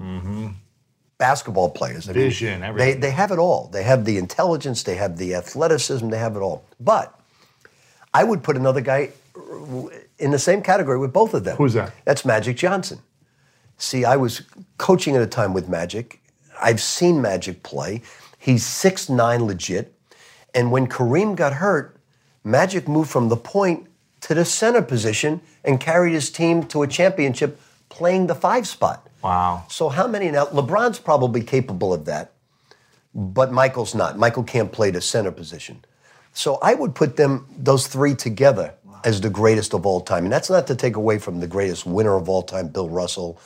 [1.18, 2.08] basketball players.
[2.08, 3.00] I mean, Vision, they, everything.
[3.00, 3.68] they have it all.
[3.68, 6.64] They have the intelligence, they have the athleticism, they have it all.
[6.80, 7.18] But
[8.14, 9.88] I would put another guy uh,
[10.18, 11.56] in the same category with both of them.
[11.56, 11.92] Who's that?
[12.04, 13.00] That's Magic Johnson.
[13.76, 14.42] See, I was
[14.78, 16.20] coaching at a time with Magic.
[16.60, 18.02] I've seen Magic play.
[18.38, 19.94] He's 6'9 legit.
[20.54, 21.96] And when Kareem got hurt,
[22.42, 23.86] Magic moved from the point
[24.22, 29.08] to the center position and carried his team to a championship playing the five spot.
[29.22, 29.64] wow.
[29.68, 30.46] So how many now?
[30.46, 32.32] LeBron's probably capable of that,
[33.14, 34.18] but Michael's not.
[34.18, 35.84] Michael can't play the center position.
[36.32, 38.74] So I would put them those three together
[39.04, 41.86] as the greatest of all time, and that's not to take away from the greatest
[41.86, 43.40] winner of all time, Bill Russell,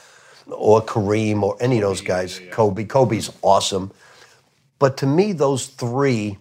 [0.50, 2.40] or Kareem or any of those guys.
[2.50, 2.84] Kobe.
[2.84, 3.92] Kobe's awesome.
[4.78, 6.38] But to me, those three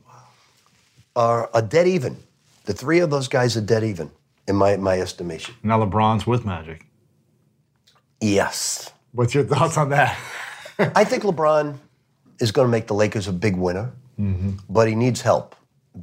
[1.15, 2.18] are, a dead even.
[2.65, 4.10] The three of those guys are dead even,
[4.48, 5.56] in my, my estimation.
[5.64, 6.86] Now LeBron's with Magic.
[8.22, 8.91] Yes.
[9.14, 10.18] What's your thoughts on that?
[10.80, 11.77] I think LeBron
[12.39, 13.91] is going to make the Lakers a big winner,
[14.69, 15.56] but he needs help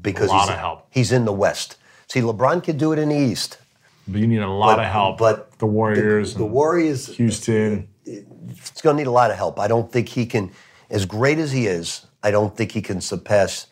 [0.03, 0.37] because Mm-hmm.
[0.37, 0.87] A lot he's, of help.
[0.91, 1.77] he's in the West.
[2.09, 3.59] See, LeBron can do it in the East.
[4.07, 5.19] But you need a lot But- of help.
[5.19, 7.89] but the Warriors, The and Warriors, Houston.
[8.05, 9.59] it's going to need a lot of help.
[9.61, 10.51] I don't think he can,
[10.91, 13.67] as great as he is, I don't think he can surpass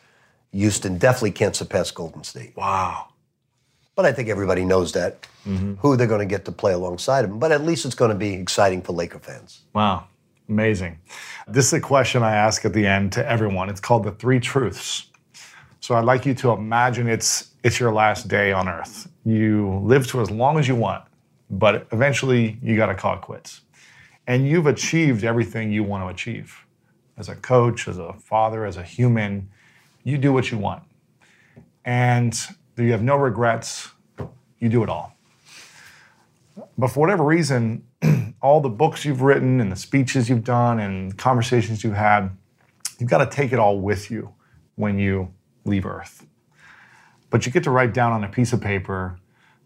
[0.53, 0.99] Houston.
[0.99, 2.57] Definitely can't surpass Golden State.
[2.57, 3.09] Wow.
[3.97, 5.75] But I think everybody knows that mm-hmm.
[5.77, 7.39] who they're going to get to play alongside him.
[7.39, 9.63] But at least it's going to be exciting for Laker fans.
[9.73, 10.07] Wow.
[10.49, 10.99] Amazing.
[11.49, 13.69] This is a question I ask at the end to everyone.
[13.69, 15.07] It's called the three truths.
[15.81, 19.09] So I'd like you to imagine it's it's your last day on earth.
[19.25, 21.05] You live to as long as you want,
[21.51, 23.63] but eventually you got to call it quits.
[24.27, 26.65] And you've achieved everything you want to achieve.
[27.17, 29.49] As a coach, as a father, as a human,
[30.05, 30.83] you do what you want.
[31.85, 32.37] And
[32.85, 33.91] you have no regrets.
[34.59, 35.15] You do it all.
[36.79, 37.85] But for whatever reason,
[38.43, 42.31] all the books you've written and the speeches you've done and conversations you've had,
[42.99, 44.35] you've got to take it all with you
[44.77, 45.33] when you
[45.65, 46.27] leave Earth.
[47.31, 49.19] But you get to write down on a piece of paper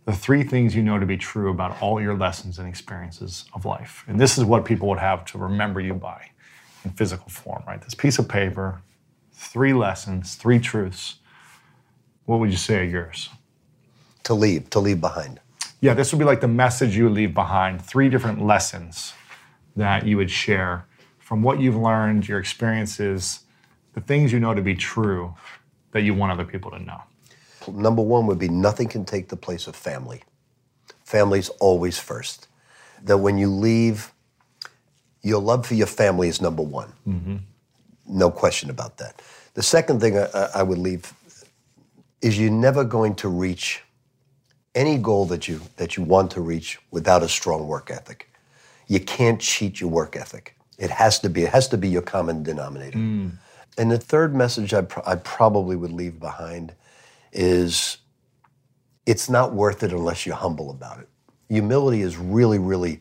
[0.07, 3.65] the three things you know to be true about all your lessons and experiences of
[3.65, 4.05] life.
[4.09, 6.31] And this is what people would have to remember you by
[6.85, 7.81] in physical form, right?
[7.81, 8.83] This piece of paper,
[9.33, 11.17] three lessons, three truths.
[12.31, 13.29] What would you say are yours?
[14.23, 15.41] To leave, to leave behind.
[15.81, 17.85] Yeah, this would be like the message you would leave behind.
[17.85, 19.15] Three different lessons
[19.75, 20.87] that you would share
[21.19, 23.41] from what you've learned, your experiences,
[23.95, 25.35] the things you know to be true
[25.91, 27.03] that you want other people to know.
[27.67, 30.23] Number one would be nothing can take the place of family.
[31.03, 32.47] Family's always first.
[33.03, 34.13] That when you leave,
[35.23, 36.93] your love for your family is number one.
[37.09, 37.37] Mm-hmm.
[38.07, 39.21] No question about that.
[39.55, 41.13] The second thing I- I would leave
[42.23, 43.83] is you're never going to reach
[44.75, 48.31] any goal that you that you want to reach without a strong work ethic.
[48.87, 50.57] You can't cheat your work ethic.
[50.79, 51.45] It has to be.
[51.45, 52.99] It has to be your common denominator.
[52.99, 53.29] Hmm.
[53.79, 56.75] And the third message I, pr- I probably would leave behind
[57.33, 57.99] is
[59.07, 61.09] it's not worth it unless you're humble about it.
[61.49, 63.01] Humility is really, really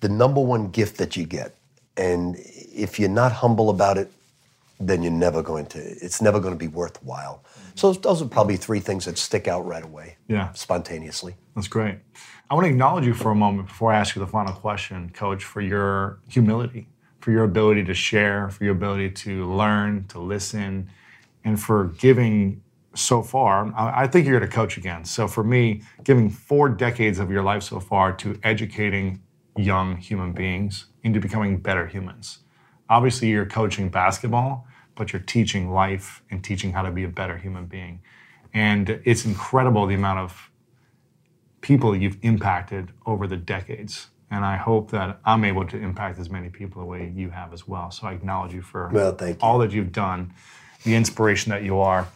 [0.00, 1.54] the number one gift that you get.
[1.96, 4.10] And if you're not humble about it,
[4.80, 7.44] then you're never going to, it's never going to be worthwhile.
[7.74, 10.52] So those are probably three things that stick out right away, Yeah.
[10.52, 11.36] spontaneously.
[11.54, 11.98] That's great.
[12.50, 15.10] I want to acknowledge you for a moment before I ask you the final question,
[15.12, 16.88] Coach, for your humility,
[17.20, 20.88] for your ability to share, for your ability to learn, to listen,
[21.44, 22.62] and for giving
[22.94, 23.72] so far.
[23.74, 25.04] I I think you're going to coach again.
[25.04, 29.20] So for me, giving four decades of your life so far to educating
[29.56, 32.38] young human beings into becoming better humans.
[32.88, 37.36] Obviously, you're coaching basketball, but you're teaching life and teaching how to be a better
[37.36, 38.00] human being.
[38.52, 40.50] And it's incredible the amount of
[41.60, 44.08] people you've impacted over the decades.
[44.30, 47.52] And I hope that I'm able to impact as many people the way you have
[47.52, 47.90] as well.
[47.90, 49.36] So I acknowledge you for Well, you.
[49.40, 50.32] all that you've done,
[50.84, 52.08] the inspiration that you are.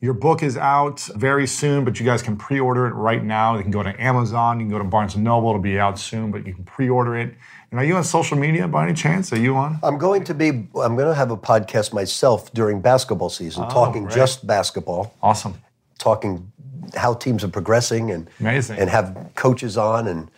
[0.00, 3.56] Your book is out very soon, but you guys can pre-order it right now.
[3.56, 5.48] You can go to Amazon, you can go to Barnes and Noble.
[5.48, 7.34] It'll be out soon, but you can pre-order it.
[7.70, 9.32] And are you on social media by any chance?
[9.32, 9.78] Are you on?
[9.82, 13.70] I'm going to be, I'm going to have a podcast myself during basketball season, oh,
[13.70, 14.14] talking great.
[14.14, 15.14] just basketball.
[15.22, 15.54] Awesome.
[15.98, 16.52] talking
[16.94, 18.78] how teams are progressing and Amazing.
[18.78, 20.30] and have coaches on and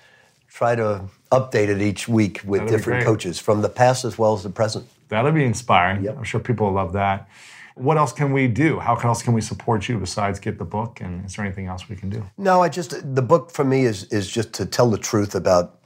[0.48, 4.18] try to update it each week with That'd be different coaches from the past as
[4.18, 4.86] well as the present.
[5.08, 6.04] That'll be inspiring.
[6.04, 6.16] Yep.
[6.16, 7.28] I'm sure people will love that.
[7.74, 8.80] What else can we do?
[8.80, 11.00] How else can we support you besides get the book?
[11.00, 12.24] And is there anything else we can do?
[12.36, 15.77] No, I just the book for me is is just to tell the truth about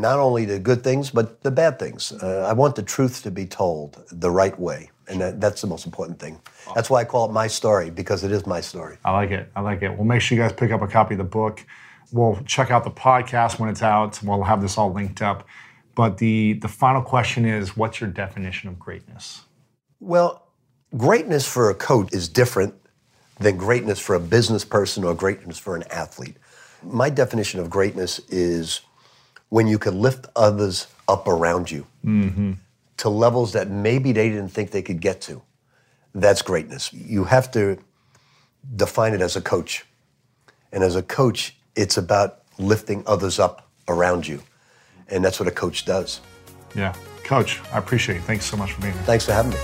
[0.00, 2.12] not only the good things but the bad things.
[2.12, 5.66] Uh, I want the truth to be told the right way, and that, that's the
[5.66, 6.40] most important thing.
[6.74, 8.96] That's why I call it my story because it is my story.
[9.04, 9.50] I like it.
[9.54, 9.90] I like it.
[9.90, 11.64] Well, make sure you guys pick up a copy of the book.
[12.12, 14.20] We'll check out the podcast when it's out.
[14.22, 15.46] We'll have this all linked up.
[15.94, 19.42] But the the final question is, what's your definition of greatness?
[20.00, 20.46] Well,
[20.96, 22.74] greatness for a coach is different
[23.38, 26.36] than greatness for a business person or greatness for an athlete.
[26.82, 28.80] My definition of greatness is
[29.50, 32.52] when you can lift others up around you mm-hmm.
[32.96, 35.42] to levels that maybe they didn't think they could get to.
[36.14, 36.92] That's greatness.
[36.92, 37.78] You have to
[38.74, 39.84] define it as a coach.
[40.72, 44.42] And as a coach, it's about lifting others up around you.
[45.08, 46.20] And that's what a coach does.
[46.74, 46.94] Yeah,
[47.30, 48.22] Coach, I appreciate it.
[48.22, 49.02] Thanks so much for being here.
[49.02, 49.56] Thanks for having me.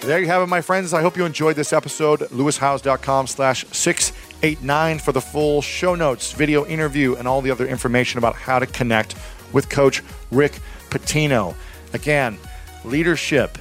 [0.00, 0.92] There you have it, my friends.
[0.92, 2.20] I hope you enjoyed this episode.
[2.20, 4.12] LewisHowes.com slash 6
[4.42, 8.58] 89 for the full show notes, video interview, and all the other information about how
[8.58, 9.14] to connect
[9.52, 10.60] with Coach Rick
[10.90, 11.54] Pitino.
[11.92, 12.38] Again,
[12.84, 13.58] leadership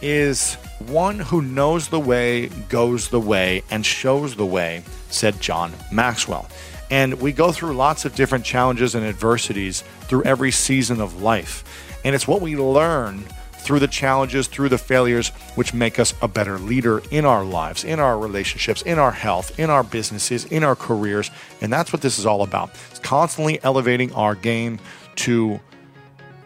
[0.00, 5.72] is one who knows the way, goes the way, and shows the way, said John
[5.92, 6.48] Maxwell.
[6.90, 11.64] And we go through lots of different challenges and adversities through every season of life.
[12.04, 13.24] And it's what we learn
[13.64, 17.82] through the challenges, through the failures, which make us a better leader in our lives,
[17.82, 21.30] in our relationships, in our health, in our businesses, in our careers.
[21.60, 22.70] And that's what this is all about.
[22.90, 24.78] It's constantly elevating our game
[25.16, 25.58] to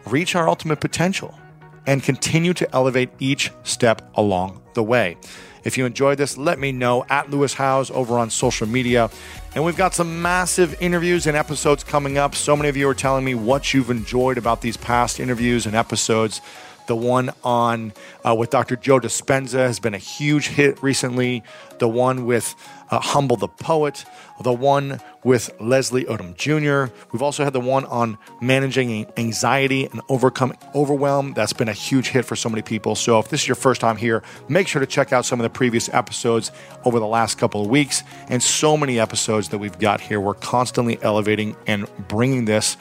[0.05, 1.37] reach our ultimate potential
[1.85, 5.17] and continue to elevate each step along the way.
[5.63, 9.09] If you enjoyed this, let me know at Lewis Howes over on social media.
[9.55, 12.33] And we've got some massive interviews and episodes coming up.
[12.35, 15.75] So many of you are telling me what you've enjoyed about these past interviews and
[15.75, 16.41] episodes.
[16.89, 17.93] The one on
[18.27, 18.75] uh, with Dr.
[18.75, 21.43] Joe Dispenza has been a huge hit recently.
[21.77, 22.55] The one with
[22.89, 24.05] uh, Humble the Poet,
[24.41, 26.91] the one with Leslie Odom Jr.
[27.11, 31.33] We've also had the one on managing anxiety and overcoming overwhelm.
[31.35, 32.95] That's been a huge hit for so many people.
[32.95, 35.43] So if this is your first time here, make sure to check out some of
[35.43, 36.51] the previous episodes
[36.85, 40.19] over the last couple of weeks and so many episodes that we've got here.
[40.19, 42.77] We're constantly elevating and bringing this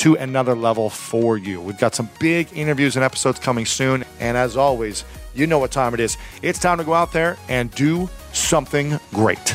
[0.00, 1.60] to another level for you.
[1.60, 4.04] We've got some big interviews and episodes coming soon.
[4.18, 5.04] And as always,
[5.34, 6.16] you know what time it is.
[6.40, 9.54] It's time to go out there and do something great.